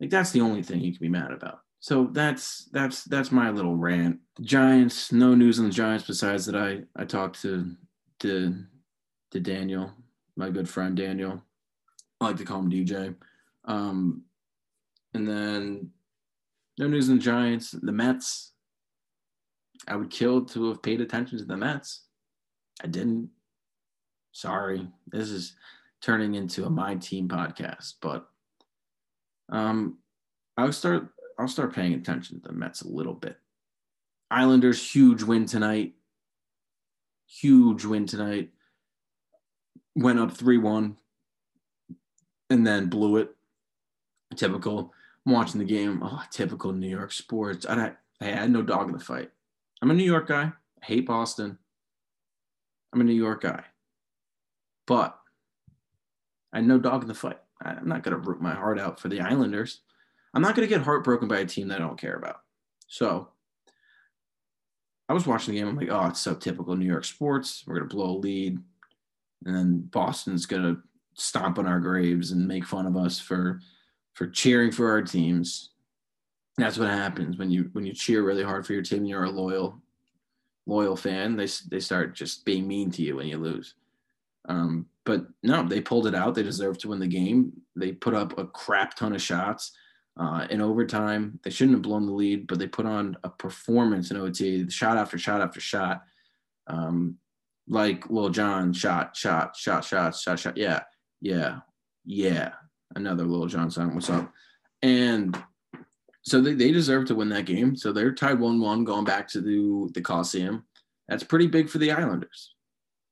like 0.00 0.10
that's 0.10 0.32
the 0.32 0.40
only 0.40 0.62
thing 0.62 0.80
you 0.80 0.92
can 0.92 1.00
be 1.00 1.08
mad 1.08 1.32
about. 1.32 1.60
So 1.80 2.08
that's 2.12 2.68
that's 2.72 3.04
that's 3.04 3.32
my 3.32 3.50
little 3.50 3.76
rant. 3.76 4.18
The 4.36 4.42
Giants, 4.42 5.12
no 5.12 5.34
news 5.34 5.58
on 5.58 5.66
the 5.66 5.72
Giants 5.72 6.06
besides 6.06 6.46
that 6.46 6.56
I 6.56 6.82
I 7.00 7.04
talked 7.04 7.40
to 7.42 7.74
to 8.20 8.64
to 9.32 9.40
Daniel, 9.40 9.90
my 10.36 10.50
good 10.50 10.68
friend 10.68 10.96
Daniel. 10.96 11.42
I 12.20 12.26
like 12.26 12.36
to 12.36 12.44
call 12.44 12.60
him 12.60 12.70
DJ. 12.70 13.14
Um, 13.64 14.22
and 15.14 15.26
then 15.26 15.90
no 16.78 16.86
news 16.86 17.08
in 17.08 17.16
the 17.16 17.22
Giants. 17.22 17.72
The 17.72 17.92
Mets. 17.92 18.52
I 19.88 19.96
would 19.96 20.10
kill 20.10 20.44
to 20.44 20.68
have 20.68 20.82
paid 20.82 21.00
attention 21.00 21.38
to 21.38 21.44
the 21.44 21.56
Mets. 21.56 22.02
I 22.82 22.86
didn't. 22.86 23.30
Sorry. 24.32 24.86
This 25.08 25.30
is 25.30 25.56
turning 26.00 26.34
into 26.34 26.64
a 26.64 26.70
my 26.70 26.94
team 26.96 27.28
podcast, 27.28 27.94
but 28.00 28.28
um 29.50 29.98
I'll 30.56 30.72
start 30.72 31.08
I'll 31.38 31.48
start 31.48 31.74
paying 31.74 31.94
attention 31.94 32.40
to 32.40 32.48
the 32.48 32.54
Mets 32.54 32.82
a 32.82 32.88
little 32.88 33.14
bit. 33.14 33.36
Islanders 34.30 34.94
huge 34.94 35.22
win 35.22 35.46
tonight. 35.46 35.94
Huge 37.26 37.84
win 37.84 38.06
tonight. 38.06 38.50
Went 39.94 40.18
up 40.18 40.32
3-1 40.32 40.96
and 42.50 42.66
then 42.66 42.88
blew 42.88 43.16
it. 43.16 43.34
Typical. 44.36 44.92
I'm 45.26 45.32
watching 45.32 45.58
the 45.58 45.66
game. 45.66 46.00
Oh, 46.02 46.22
typical 46.30 46.72
New 46.72 46.88
York 46.88 47.12
sports. 47.12 47.66
I, 47.66 47.92
I 48.20 48.24
had 48.24 48.50
no 48.50 48.62
dog 48.62 48.88
in 48.88 48.92
the 48.92 49.04
fight. 49.04 49.30
I'm 49.80 49.90
a 49.90 49.94
New 49.94 50.04
York 50.04 50.28
guy. 50.28 50.52
I 50.82 50.84
hate 50.84 51.06
Boston. 51.06 51.58
I'm 52.92 53.00
a 53.00 53.04
New 53.04 53.12
York 53.12 53.42
guy. 53.42 53.64
But 54.86 55.18
I 56.52 56.58
had 56.58 56.66
no 56.66 56.78
dog 56.78 57.02
in 57.02 57.08
the 57.08 57.14
fight. 57.14 57.38
I'm 57.64 57.88
not 57.88 58.02
going 58.02 58.20
to 58.20 58.28
root 58.28 58.40
my 58.40 58.54
heart 58.54 58.78
out 58.78 58.98
for 58.98 59.08
the 59.08 59.20
Islanders. 59.20 59.80
I'm 60.34 60.42
not 60.42 60.56
going 60.56 60.66
to 60.68 60.74
get 60.74 60.84
heartbroken 60.84 61.28
by 61.28 61.38
a 61.38 61.46
team 61.46 61.68
that 61.68 61.76
I 61.76 61.84
don't 61.84 62.00
care 62.00 62.16
about. 62.16 62.40
So 62.88 63.28
I 65.08 65.12
was 65.12 65.26
watching 65.26 65.54
the 65.54 65.60
game. 65.60 65.68
I'm 65.68 65.76
like, 65.76 65.90
oh, 65.90 66.06
it's 66.06 66.20
so 66.20 66.34
typical 66.34 66.76
New 66.76 66.86
York 66.86 67.04
sports. 67.04 67.64
We're 67.66 67.76
going 67.76 67.88
to 67.88 67.94
blow 67.94 68.16
a 68.16 68.18
lead. 68.18 68.58
And 69.46 69.54
then 69.54 69.88
Boston's 69.90 70.46
to 70.62 70.82
stomp 71.14 71.58
on 71.58 71.66
our 71.66 71.80
graves 71.80 72.32
and 72.32 72.46
make 72.46 72.64
fun 72.64 72.86
of 72.86 72.96
us 72.96 73.18
for 73.18 73.60
for 74.14 74.26
cheering 74.26 74.70
for 74.70 74.90
our 74.90 75.02
teams. 75.02 75.70
That's 76.58 76.78
what 76.78 76.88
happens 76.88 77.38
when 77.38 77.50
you 77.50 77.70
when 77.72 77.86
you 77.86 77.92
cheer 77.92 78.22
really 78.22 78.42
hard 78.42 78.66
for 78.66 78.72
your 78.72 78.82
team. 78.82 79.04
You're 79.04 79.24
a 79.24 79.30
loyal 79.30 79.80
loyal 80.66 80.96
fan. 80.96 81.36
They 81.36 81.48
they 81.70 81.80
start 81.80 82.14
just 82.14 82.44
being 82.44 82.66
mean 82.66 82.90
to 82.92 83.02
you 83.02 83.16
when 83.16 83.26
you 83.26 83.38
lose. 83.38 83.74
Um, 84.48 84.86
but 85.04 85.26
no, 85.42 85.66
they 85.66 85.80
pulled 85.80 86.06
it 86.06 86.14
out. 86.14 86.34
They 86.34 86.42
deserved 86.42 86.80
to 86.80 86.88
win 86.88 87.00
the 87.00 87.06
game. 87.06 87.52
They 87.76 87.92
put 87.92 88.14
up 88.14 88.38
a 88.38 88.46
crap 88.46 88.94
ton 88.94 89.14
of 89.14 89.22
shots 89.22 89.72
uh, 90.16 90.46
in 90.50 90.60
overtime. 90.60 91.38
They 91.42 91.50
shouldn't 91.50 91.76
have 91.76 91.82
blown 91.82 92.06
the 92.06 92.12
lead, 92.12 92.46
but 92.46 92.58
they 92.58 92.66
put 92.66 92.86
on 92.86 93.16
a 93.24 93.28
performance 93.28 94.10
in 94.10 94.16
OT, 94.16 94.68
shot 94.70 94.96
after 94.96 95.18
shot 95.18 95.40
after 95.40 95.60
shot. 95.60 96.02
Um, 96.66 97.16
like 97.68 98.10
Lil 98.10 98.30
Jon 98.30 98.72
shot, 98.72 99.16
shot, 99.16 99.56
shot, 99.56 99.84
shot, 99.84 100.16
shot, 100.16 100.38
shot. 100.38 100.56
Yeah, 100.56 100.82
yeah, 101.20 101.60
yeah. 102.04 102.52
Another 102.94 103.24
Lil 103.24 103.46
Jon 103.46 103.70
song. 103.70 103.94
What's 103.94 104.10
up? 104.10 104.32
And 104.82 105.40
so 106.22 106.40
they, 106.40 106.54
they 106.54 106.72
deserve 106.72 107.06
to 107.06 107.14
win 107.14 107.28
that 107.30 107.46
game. 107.46 107.76
So 107.76 107.92
they're 107.92 108.12
tied 108.12 108.38
1 108.38 108.60
1 108.60 108.84
going 108.84 109.04
back 109.04 109.28
to 109.28 109.40
the, 109.40 109.90
the 109.94 110.00
Coliseum. 110.00 110.64
That's 111.08 111.24
pretty 111.24 111.46
big 111.46 111.68
for 111.68 111.78
the 111.78 111.92
Islanders. 111.92 112.54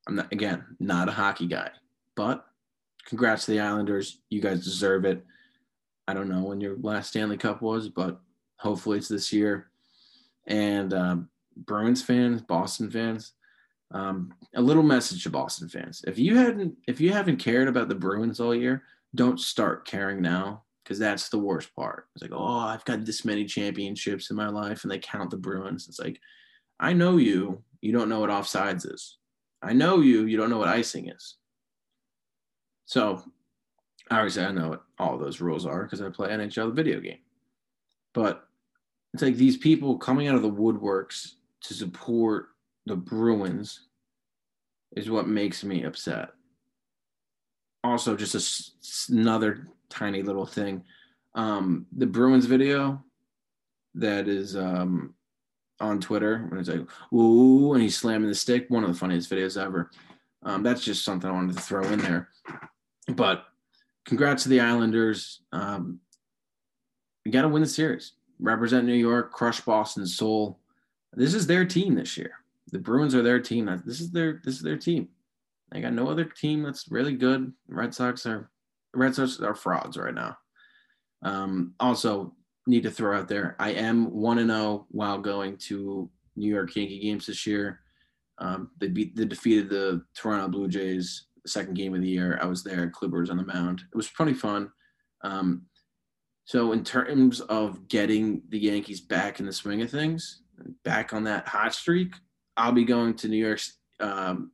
I'm 0.07 0.17
not, 0.17 0.33
again, 0.33 0.65
not 0.79 1.09
a 1.09 1.13
hockey 1.13 1.47
guy, 1.47 1.71
but 2.17 2.47
congrats 3.05 3.45
to 3.45 3.53
the 3.53 3.61
Islanders. 3.61 4.21
You 4.31 4.41
guys 4.41 4.65
deserve 4.65 5.05
it. 5.05 5.25
I 6.09 6.15
don't 6.15 6.29
know 6.29 6.43
when 6.43 6.61
your 6.61 6.77
last 6.79 7.11
Stanley 7.11 7.37
Cup 7.37 7.63
was, 7.63 7.89
but 7.89 8.21
hopefully 8.57 8.99
it's 8.99 9.09
this 9.09 9.33
year. 9.33 9.71
And 10.47 10.93
um, 10.93 11.29
Bruins 11.57 12.03
fans, 12.03 12.43
Boston 12.43 12.91
fans, 12.91 13.33
um, 13.93 14.33
a 14.55 14.63
little 14.63 14.83
message 14.83 15.23
to 15.25 15.31
Boston 15.31 15.69
fans: 15.69 16.05
if 16.07 16.19
you 16.19 16.37
hadn't, 16.37 16.77
if 16.87 17.01
you 17.01 17.13
haven't 17.13 17.39
cared 17.39 17.69
about 17.69 17.89
the 17.89 17.95
Bruins 17.95 18.41
all 18.41 18.55
year, 18.55 18.83
don't 19.15 19.41
start 19.41 19.87
caring 19.87 20.21
now 20.21 20.63
because 20.85 20.99
that's 20.99 21.29
the 21.29 21.39
worst 21.39 21.75
part. 21.77 22.07
It's 22.15 22.23
like, 22.23 22.33
oh, 22.35 22.59
I've 22.59 22.85
got 22.85 23.05
this 23.05 23.25
many 23.25 23.45
championships 23.45 24.31
in 24.31 24.37
my 24.37 24.49
life, 24.49 24.83
and 24.83 24.91
they 24.91 24.99
count 24.99 25.31
the 25.31 25.37
Bruins. 25.37 25.89
It's 25.89 26.01
like, 26.01 26.21
I 26.79 26.93
know 26.93 27.17
you. 27.17 27.63
You 27.81 27.93
don't 27.93 28.09
know 28.09 28.21
what 28.21 28.31
offsides 28.31 28.93
is. 28.93 29.19
I 29.63 29.73
know 29.73 30.01
you. 30.01 30.25
You 30.25 30.37
don't 30.37 30.51
know 30.51 30.59
what 30.59 30.69
icing 30.69 31.09
is. 31.09 31.37
So, 32.87 33.23
obviously, 34.11 34.45
I 34.45 34.51
know 34.51 34.71
what 34.71 34.83
all 34.99 35.17
those 35.17 35.41
rules 35.41 35.65
are 35.65 35.85
because 35.85 36.03
I 36.03 36.09
play 36.09 36.31
NHL 36.31 36.69
the 36.69 36.83
video 36.83 37.01
game. 37.01 37.21
But 38.13 38.45
it's 39.15 39.23
like 39.23 39.37
these 39.37 39.57
people 39.57 39.99
coming 39.99 40.29
out 40.29 40.35
of 40.35 40.43
the 40.43 40.51
woodworks 40.51 41.35
to 41.63 41.75
support 41.75 42.49
the 42.87 42.97
Bruins 42.97 43.87
is 44.97 45.11
what 45.11 45.29
makes 45.29 45.63
me 45.65 45.85
upset. 45.85 46.31
Also, 47.83 48.17
just 48.17 48.35
a, 49.11 49.13
another 49.13 49.69
tiny 49.89 50.23
little 50.23 50.47
thing. 50.47 50.83
Um, 51.35 51.87
the 51.97 52.07
Bruins 52.07 52.47
video 52.47 53.03
that 53.95 54.29
is 54.29 54.57
um, 54.57 55.15
on 55.81 56.01
Twitter 56.01 56.47
when 56.49 56.61
it's 56.61 56.69
like, 56.69 56.87
ooh, 57.13 57.73
and 57.73 57.83
he's 57.83 57.97
slamming 57.97 58.29
the 58.29 58.35
stick. 58.35 58.67
One 58.69 58.85
of 58.85 58.91
the 58.91 58.99
funniest 58.99 59.31
videos 59.31 59.61
ever. 59.61 59.91
Um, 60.43 60.63
that's 60.63 60.85
just 60.85 61.05
something 61.05 61.29
I 61.29 61.33
wanted 61.33 61.57
to 61.57 61.63
throw 61.63 61.85
in 61.85 61.99
there. 61.99 62.29
But 63.09 63.45
congrats 64.05 64.45
to 64.45 64.49
the 64.49 64.61
Islanders. 64.61 65.43
Um, 65.53 66.01
you 67.25 67.33
got 67.33 67.43
to 67.43 67.49
win 67.49 67.63
the 67.63 67.69
series. 67.69 68.13
Represent 68.39 68.87
New 68.87 68.95
York, 68.95 69.33
crush 69.33 69.61
Boston's 69.61 70.17
soul. 70.17 70.59
This 71.13 71.35
is 71.35 71.47
their 71.47 71.65
team 71.65 71.95
this 71.95 72.17
year. 72.17 72.33
The 72.71 72.79
Bruins 72.79 73.15
are 73.15 73.23
their 73.23 73.41
team. 73.41 73.67
This 73.85 74.01
is 74.01 74.11
their 74.11 74.41
this 74.45 74.57
is 74.57 74.63
their 74.63 74.77
team. 74.77 75.09
They 75.71 75.81
got 75.81 75.93
no 75.93 76.09
other 76.09 76.25
team 76.25 76.63
that's 76.63 76.91
really 76.91 77.15
good. 77.15 77.53
Red 77.69 77.95
Sox 77.95 78.27
are 78.27 78.51
Red 78.95 79.15
Sox 79.15 79.41
are 79.41 79.55
frauds 79.55 79.97
right 79.97 80.15
now. 80.15 80.37
Um, 81.23 81.75
also, 81.79 82.35
need 82.67 82.83
to 82.85 82.91
throw 82.91 83.19
out 83.19 83.29
there. 83.29 83.57
I 83.59 83.71
am 83.71 84.11
one 84.11 84.39
and 84.39 84.51
zero 84.51 84.61
oh 84.61 84.87
while 84.91 85.19
going 85.19 85.57
to 85.69 86.09
New 86.37 86.49
York 86.49 86.75
Yankee 86.75 87.01
games 87.01 87.27
this 87.27 87.47
year. 87.47 87.81
Um, 88.39 88.71
they 88.79 88.89
beat 88.89 89.17
they 89.17 89.25
defeated 89.25 89.69
the 89.69 90.03
Toronto 90.15 90.49
Blue 90.49 90.69
Jays 90.69 91.27
second 91.47 91.75
game 91.75 91.95
of 91.95 92.01
the 92.01 92.09
year. 92.09 92.39
I 92.41 92.47
was 92.47 92.63
there. 92.63 92.91
Kluber 92.91 93.21
was 93.21 93.31
on 93.31 93.37
the 93.37 93.45
mound. 93.45 93.83
It 93.93 93.97
was 93.97 94.09
pretty 94.09 94.35
fun. 94.35 94.71
Um, 95.23 95.63
so 96.45 96.73
in 96.73 96.83
terms 96.83 97.41
of 97.43 97.87
getting 97.89 98.43
the 98.49 98.59
Yankees 98.59 99.01
back 99.01 99.41
in 99.41 99.47
the 99.47 99.53
swing 99.53 99.83
of 99.83 99.91
things, 99.91 100.43
back 100.85 101.13
on 101.13 101.25
that 101.25 101.47
hot 101.47 101.75
streak, 101.75 102.15
I'll 102.61 102.73
be 102.73 102.85
going 102.85 103.15
to 103.15 103.29
New 103.29 103.39
York 103.39 103.61
Um, 104.01 104.53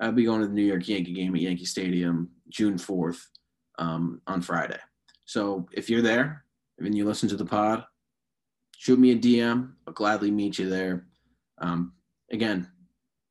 I'll 0.00 0.12
be 0.12 0.24
going 0.24 0.40
to 0.40 0.46
the 0.46 0.54
New 0.54 0.64
York 0.64 0.86
Yankee 0.86 1.12
game 1.12 1.34
at 1.34 1.40
Yankee 1.40 1.64
Stadium 1.64 2.30
June 2.48 2.74
4th 2.74 3.20
um, 3.78 4.22
on 4.26 4.40
Friday. 4.40 4.78
So 5.26 5.66
if 5.72 5.90
you're 5.90 6.00
there 6.00 6.44
and 6.78 6.96
you 6.96 7.04
listen 7.04 7.28
to 7.28 7.36
the 7.36 7.44
pod, 7.44 7.84
shoot 8.76 8.98
me 8.98 9.10
a 9.10 9.16
DM. 9.16 9.72
I'll 9.86 9.92
gladly 9.92 10.30
meet 10.30 10.58
you 10.58 10.70
there. 10.70 11.06
Um, 11.58 11.92
again, 12.30 12.70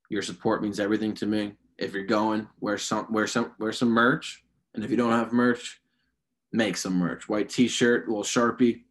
your 0.10 0.22
support 0.22 0.62
means 0.62 0.80
everything 0.80 1.14
to 1.16 1.26
me. 1.26 1.54
If 1.78 1.94
you're 1.94 2.04
going, 2.04 2.48
wear 2.60 2.78
some, 2.78 3.12
wear 3.12 3.26
some, 3.26 3.54
wear 3.58 3.72
some 3.72 3.90
merch. 3.90 4.44
And 4.76 4.84
if 4.84 4.92
you 4.92 4.98
don't 4.98 5.14
have 5.14 5.32
merch, 5.32 5.82
make 6.52 6.76
some 6.76 6.96
merch. 6.96 7.30
White 7.30 7.50
T-shirt, 7.50 8.10
little 8.10 8.24
sharpie. 8.24 8.84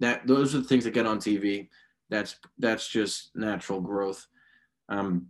That 0.00 0.26
those 0.26 0.54
are 0.54 0.58
the 0.58 0.68
things 0.68 0.84
that 0.84 0.94
get 0.94 1.06
on 1.06 1.18
TV. 1.18 1.68
That's 2.10 2.36
that's 2.58 2.88
just 2.88 3.30
natural 3.34 3.80
growth. 3.80 4.26
Um, 4.88 5.28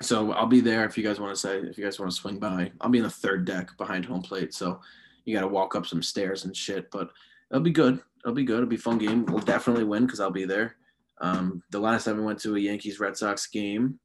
so 0.00 0.32
I'll 0.32 0.46
be 0.46 0.60
there 0.60 0.84
if 0.84 0.96
you 0.96 1.04
guys 1.04 1.20
want 1.20 1.34
to 1.34 1.40
say 1.40 1.58
if 1.58 1.78
you 1.78 1.84
guys 1.84 1.98
want 1.98 2.10
to 2.10 2.16
swing 2.16 2.38
by. 2.38 2.72
I'll 2.80 2.90
be 2.90 2.98
in 2.98 3.04
the 3.04 3.10
third 3.10 3.44
deck 3.44 3.70
behind 3.78 4.04
home 4.04 4.22
plate, 4.22 4.54
so 4.54 4.80
you 5.24 5.34
got 5.34 5.42
to 5.42 5.48
walk 5.48 5.76
up 5.76 5.86
some 5.86 6.02
stairs 6.02 6.44
and 6.44 6.56
shit. 6.56 6.90
But 6.90 7.10
it'll 7.50 7.62
be 7.62 7.70
good. 7.70 8.00
It'll 8.24 8.34
be 8.34 8.44
good. 8.44 8.58
It'll 8.58 8.68
be 8.68 8.76
fun 8.76 8.98
game. 8.98 9.24
We'll 9.26 9.40
definitely 9.40 9.84
win 9.84 10.06
because 10.06 10.20
I'll 10.20 10.30
be 10.30 10.44
there. 10.44 10.76
Um, 11.20 11.62
the 11.70 11.78
last 11.78 12.04
time 12.04 12.16
we 12.16 12.24
went 12.24 12.40
to 12.40 12.56
a 12.56 12.60
Yankees 12.60 12.98
Red 12.98 13.16
Sox 13.16 13.46
game, 13.46 13.98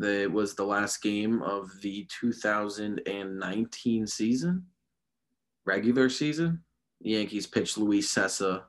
it 0.00 0.30
was 0.30 0.54
the 0.54 0.64
last 0.64 1.02
game 1.02 1.42
of 1.42 1.70
the 1.82 2.06
2019 2.20 4.06
season, 4.06 4.64
regular 5.64 6.08
season. 6.08 6.62
The 7.00 7.10
Yankees 7.10 7.46
pitched 7.46 7.78
Luis 7.78 8.12
Cessa, 8.12 8.62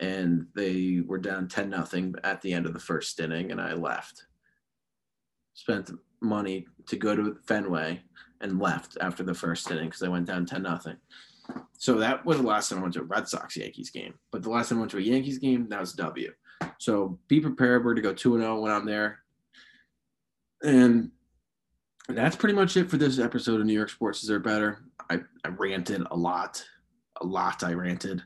and 0.00 0.46
they 0.54 1.02
were 1.06 1.18
down 1.18 1.48
10 1.48 1.68
nothing 1.68 2.14
at 2.24 2.40
the 2.40 2.52
end 2.52 2.66
of 2.66 2.72
the 2.72 2.78
first 2.80 3.18
inning, 3.20 3.50
and 3.50 3.60
I 3.60 3.74
left. 3.74 4.26
Spent 5.54 5.90
money 6.20 6.66
to 6.86 6.96
go 6.96 7.16
to 7.16 7.36
Fenway 7.46 8.00
and 8.40 8.60
left 8.60 8.96
after 9.00 9.22
the 9.22 9.34
first 9.34 9.70
inning 9.70 9.86
because 9.86 10.02
I 10.02 10.08
went 10.08 10.26
down 10.26 10.46
10 10.46 10.62
nothing. 10.62 10.96
So 11.78 11.98
that 11.98 12.24
was 12.24 12.38
the 12.38 12.46
last 12.46 12.68
time 12.68 12.78
I 12.78 12.82
went 12.82 12.94
to 12.94 13.00
a 13.00 13.04
Red 13.04 13.28
Sox 13.28 13.56
Yankees 13.56 13.90
game. 13.90 14.14
But 14.30 14.42
the 14.42 14.50
last 14.50 14.68
time 14.68 14.78
I 14.78 14.80
went 14.80 14.90
to 14.92 14.98
a 14.98 15.02
Yankees 15.02 15.38
game, 15.38 15.68
that 15.68 15.80
was 15.80 15.92
W. 15.94 16.32
So 16.78 17.18
be 17.28 17.40
prepared. 17.40 17.84
We're 17.84 17.94
to 17.94 18.02
go 18.02 18.12
2 18.12 18.38
0 18.38 18.60
when 18.60 18.72
I'm 18.72 18.86
there. 18.86 19.20
And 20.62 21.10
that's 22.08 22.36
pretty 22.36 22.54
much 22.54 22.76
it 22.76 22.90
for 22.90 22.96
this 22.96 23.18
episode 23.18 23.60
of 23.60 23.66
New 23.66 23.72
York 23.72 23.90
Sports 23.90 24.20
Deserve 24.20 24.42
Better. 24.42 24.80
I, 25.10 25.20
I 25.44 25.48
ranted 25.48 26.06
a 26.10 26.16
lot. 26.16 26.64
A 27.20 27.26
lot 27.26 27.62
I 27.62 27.72
ranted. 27.74 28.22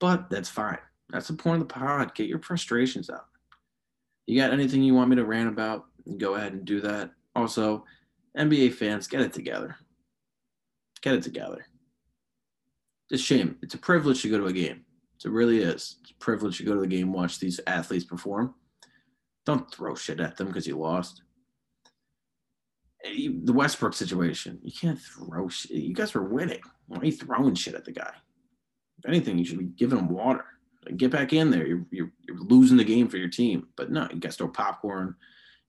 But 0.00 0.30
that's 0.30 0.48
fine. 0.48 0.78
That's 1.10 1.28
the 1.28 1.34
point 1.34 1.62
of 1.62 1.68
the 1.68 1.74
pod. 1.74 2.14
Get 2.14 2.28
your 2.28 2.40
frustrations 2.40 3.10
out. 3.10 3.26
You 4.26 4.40
got 4.40 4.52
anything 4.52 4.82
you 4.82 4.94
want 4.94 5.10
me 5.10 5.16
to 5.16 5.24
rant 5.24 5.48
about? 5.48 5.86
Go 6.18 6.34
ahead 6.34 6.52
and 6.52 6.64
do 6.64 6.80
that. 6.82 7.10
Also, 7.34 7.84
NBA 8.36 8.74
fans, 8.74 9.08
get 9.08 9.22
it 9.22 9.32
together. 9.32 9.76
Get 11.00 11.14
it 11.14 11.22
together. 11.22 11.66
It's 13.10 13.22
a 13.22 13.24
shame. 13.24 13.56
It's 13.62 13.74
a 13.74 13.78
privilege 13.78 14.22
to 14.22 14.30
go 14.30 14.38
to 14.38 14.46
a 14.46 14.52
game. 14.52 14.84
It 15.24 15.30
really 15.30 15.58
is. 15.62 15.96
It's 16.02 16.10
a 16.10 16.14
privilege 16.14 16.58
to 16.58 16.64
go 16.64 16.74
to 16.74 16.80
the 16.80 16.86
game, 16.86 17.12
watch 17.12 17.38
these 17.40 17.60
athletes 17.66 18.04
perform. 18.04 18.54
Don't 19.46 19.72
throw 19.72 19.94
shit 19.94 20.20
at 20.20 20.36
them 20.36 20.48
because 20.48 20.66
you 20.66 20.76
lost. 20.76 21.22
The 23.02 23.52
Westbrook 23.52 23.94
situation, 23.94 24.58
you 24.62 24.72
can't 24.72 25.00
throw 25.00 25.48
shit. 25.48 25.70
You 25.70 25.94
guys 25.94 26.14
were 26.14 26.28
winning. 26.28 26.60
Why 26.86 26.98
are 26.98 27.04
you 27.04 27.12
throwing 27.12 27.54
shit 27.54 27.74
at 27.74 27.84
the 27.84 27.92
guy? 27.92 28.12
If 28.98 29.08
anything, 29.08 29.38
you 29.38 29.44
should 29.44 29.58
be 29.58 29.64
giving 29.66 29.98
him 29.98 30.08
water. 30.08 30.44
Get 30.96 31.10
back 31.10 31.32
in 31.32 31.50
there. 31.50 31.66
You're, 31.66 31.86
you're, 31.90 32.12
you're 32.26 32.38
losing 32.38 32.76
the 32.76 32.84
game 32.84 33.08
for 33.08 33.16
your 33.16 33.28
team. 33.28 33.68
But 33.76 33.90
no, 33.90 34.08
you 34.12 34.20
guys 34.20 34.36
throw 34.36 34.48
popcorn. 34.48 35.14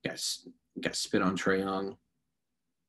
You 0.02 0.10
guys, 0.10 0.46
you 0.74 0.82
guys 0.82 0.98
spit 0.98 1.22
on 1.22 1.36
Trae 1.36 1.60
Young. 1.60 1.96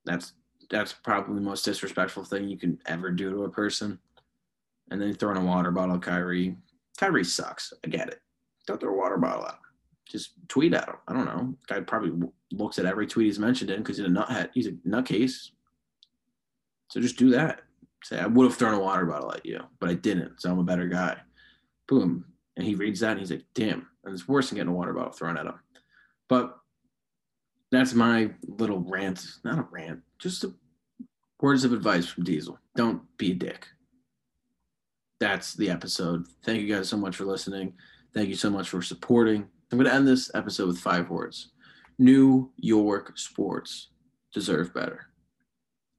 That's 0.05 0.33
that's 0.69 0.93
probably 0.93 1.35
the 1.35 1.41
most 1.41 1.65
disrespectful 1.65 2.23
thing 2.23 2.47
you 2.47 2.57
can 2.57 2.79
ever 2.85 3.11
do 3.11 3.29
to 3.29 3.43
a 3.43 3.49
person 3.49 3.99
and 4.89 5.01
then 5.01 5.13
throwing 5.13 5.37
a 5.37 5.45
water 5.45 5.71
bottle 5.71 5.95
at 5.95 6.01
Kyrie. 6.01 6.55
Kyrie 6.97 7.25
sucks. 7.25 7.73
I 7.83 7.89
get 7.89 8.07
it. 8.07 8.21
Don't 8.67 8.79
throw 8.79 8.93
a 8.93 8.97
water 8.97 9.17
bottle 9.17 9.45
at 9.45 9.53
him. 9.53 9.59
Just 10.07 10.31
tweet 10.47 10.73
at 10.73 10.87
him. 10.87 10.95
I 11.07 11.13
don't 11.13 11.25
know. 11.25 11.55
Guy 11.67 11.81
probably 11.81 12.29
looks 12.51 12.79
at 12.79 12.85
every 12.85 13.07
tweet 13.07 13.27
he's 13.27 13.39
mentioned 13.39 13.69
in 13.69 13.79
because 13.79 13.97
he's 13.97 14.05
a 14.05 14.09
nuthead. 14.09 14.49
He's 14.53 14.67
a 14.67 14.71
nutcase. 14.87 15.51
So 16.89 16.99
just 16.99 17.17
do 17.17 17.29
that. 17.31 17.61
Say, 18.03 18.19
I 18.19 18.25
would 18.25 18.45
have 18.45 18.55
thrown 18.55 18.73
a 18.73 18.79
water 18.79 19.05
bottle 19.05 19.33
at 19.33 19.45
you, 19.45 19.59
but 19.79 19.89
I 19.89 19.93
didn't. 19.93 20.41
So 20.41 20.51
I'm 20.51 20.59
a 20.59 20.63
better 20.63 20.87
guy. 20.87 21.17
Boom. 21.91 22.25
And 22.57 22.65
he 22.65 22.73
reads 22.73 23.01
that 23.01 23.11
and 23.11 23.19
he's 23.19 23.29
like, 23.29 23.45
damn. 23.53 23.87
And 24.03 24.13
it's 24.13 24.27
worse 24.27 24.49
than 24.49 24.55
getting 24.55 24.73
a 24.73 24.75
water 24.75 24.93
bottle 24.93 25.11
thrown 25.11 25.37
at 25.37 25.45
him. 25.45 25.59
But 26.27 26.57
that's 27.71 27.93
my 27.93 28.31
little 28.47 28.79
rant. 28.79 29.23
Not 29.43 29.59
a 29.59 29.67
rant, 29.69 29.99
just 30.17 30.43
words 31.39 31.63
of 31.63 31.73
advice 31.73 32.07
from 32.07 32.23
Diesel. 32.23 32.57
Don't 32.75 33.03
be 33.19 33.33
a 33.33 33.35
dick 33.35 33.67
that's 35.21 35.53
the 35.53 35.69
episode. 35.69 36.25
Thank 36.43 36.61
you 36.61 36.75
guys 36.75 36.89
so 36.89 36.97
much 36.97 37.15
for 37.15 37.25
listening. 37.25 37.73
Thank 38.13 38.27
you 38.27 38.35
so 38.35 38.49
much 38.49 38.67
for 38.67 38.81
supporting. 38.81 39.47
I'm 39.71 39.77
going 39.77 39.87
to 39.87 39.93
end 39.93 40.07
this 40.07 40.31
episode 40.33 40.67
with 40.67 40.79
five 40.79 41.09
words 41.09 41.51
New 41.99 42.51
York 42.57 43.17
sports 43.17 43.89
deserve 44.33 44.73
better. 44.73 45.05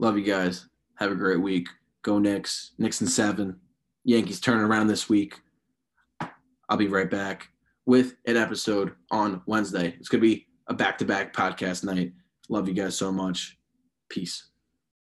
Love 0.01 0.19
you 0.19 0.25
guys. 0.25 0.67
Have 0.97 1.13
a 1.13 1.15
great 1.15 1.41
week. 1.41 1.69
Go 2.03 2.19
Knicks. 2.19 2.73
Knicks 2.79 3.01
and 3.01 3.09
seven. 3.09 3.61
Yankees 4.05 4.41
turning 4.41 4.65
around 4.65 4.89
this 4.89 5.09
week. 5.09 5.41
I'll 6.73 6.79
be 6.79 6.89
right 6.89 7.11
back 7.11 7.51
with 7.85 8.15
an 8.25 8.39
episode 8.39 8.95
on 9.11 9.43
Wednesday. 9.45 9.95
It's 10.01 10.09
going 10.09 10.23
to 10.23 10.27
be 10.27 10.47
a 10.69 10.73
back 10.73 10.97
to 10.97 11.05
back 11.05 11.35
podcast 11.35 11.85
night. 11.85 12.15
Love 12.49 12.67
you 12.67 12.73
guys 12.73 12.97
so 12.97 13.13
much. 13.13 13.59
Peace. 14.09 14.52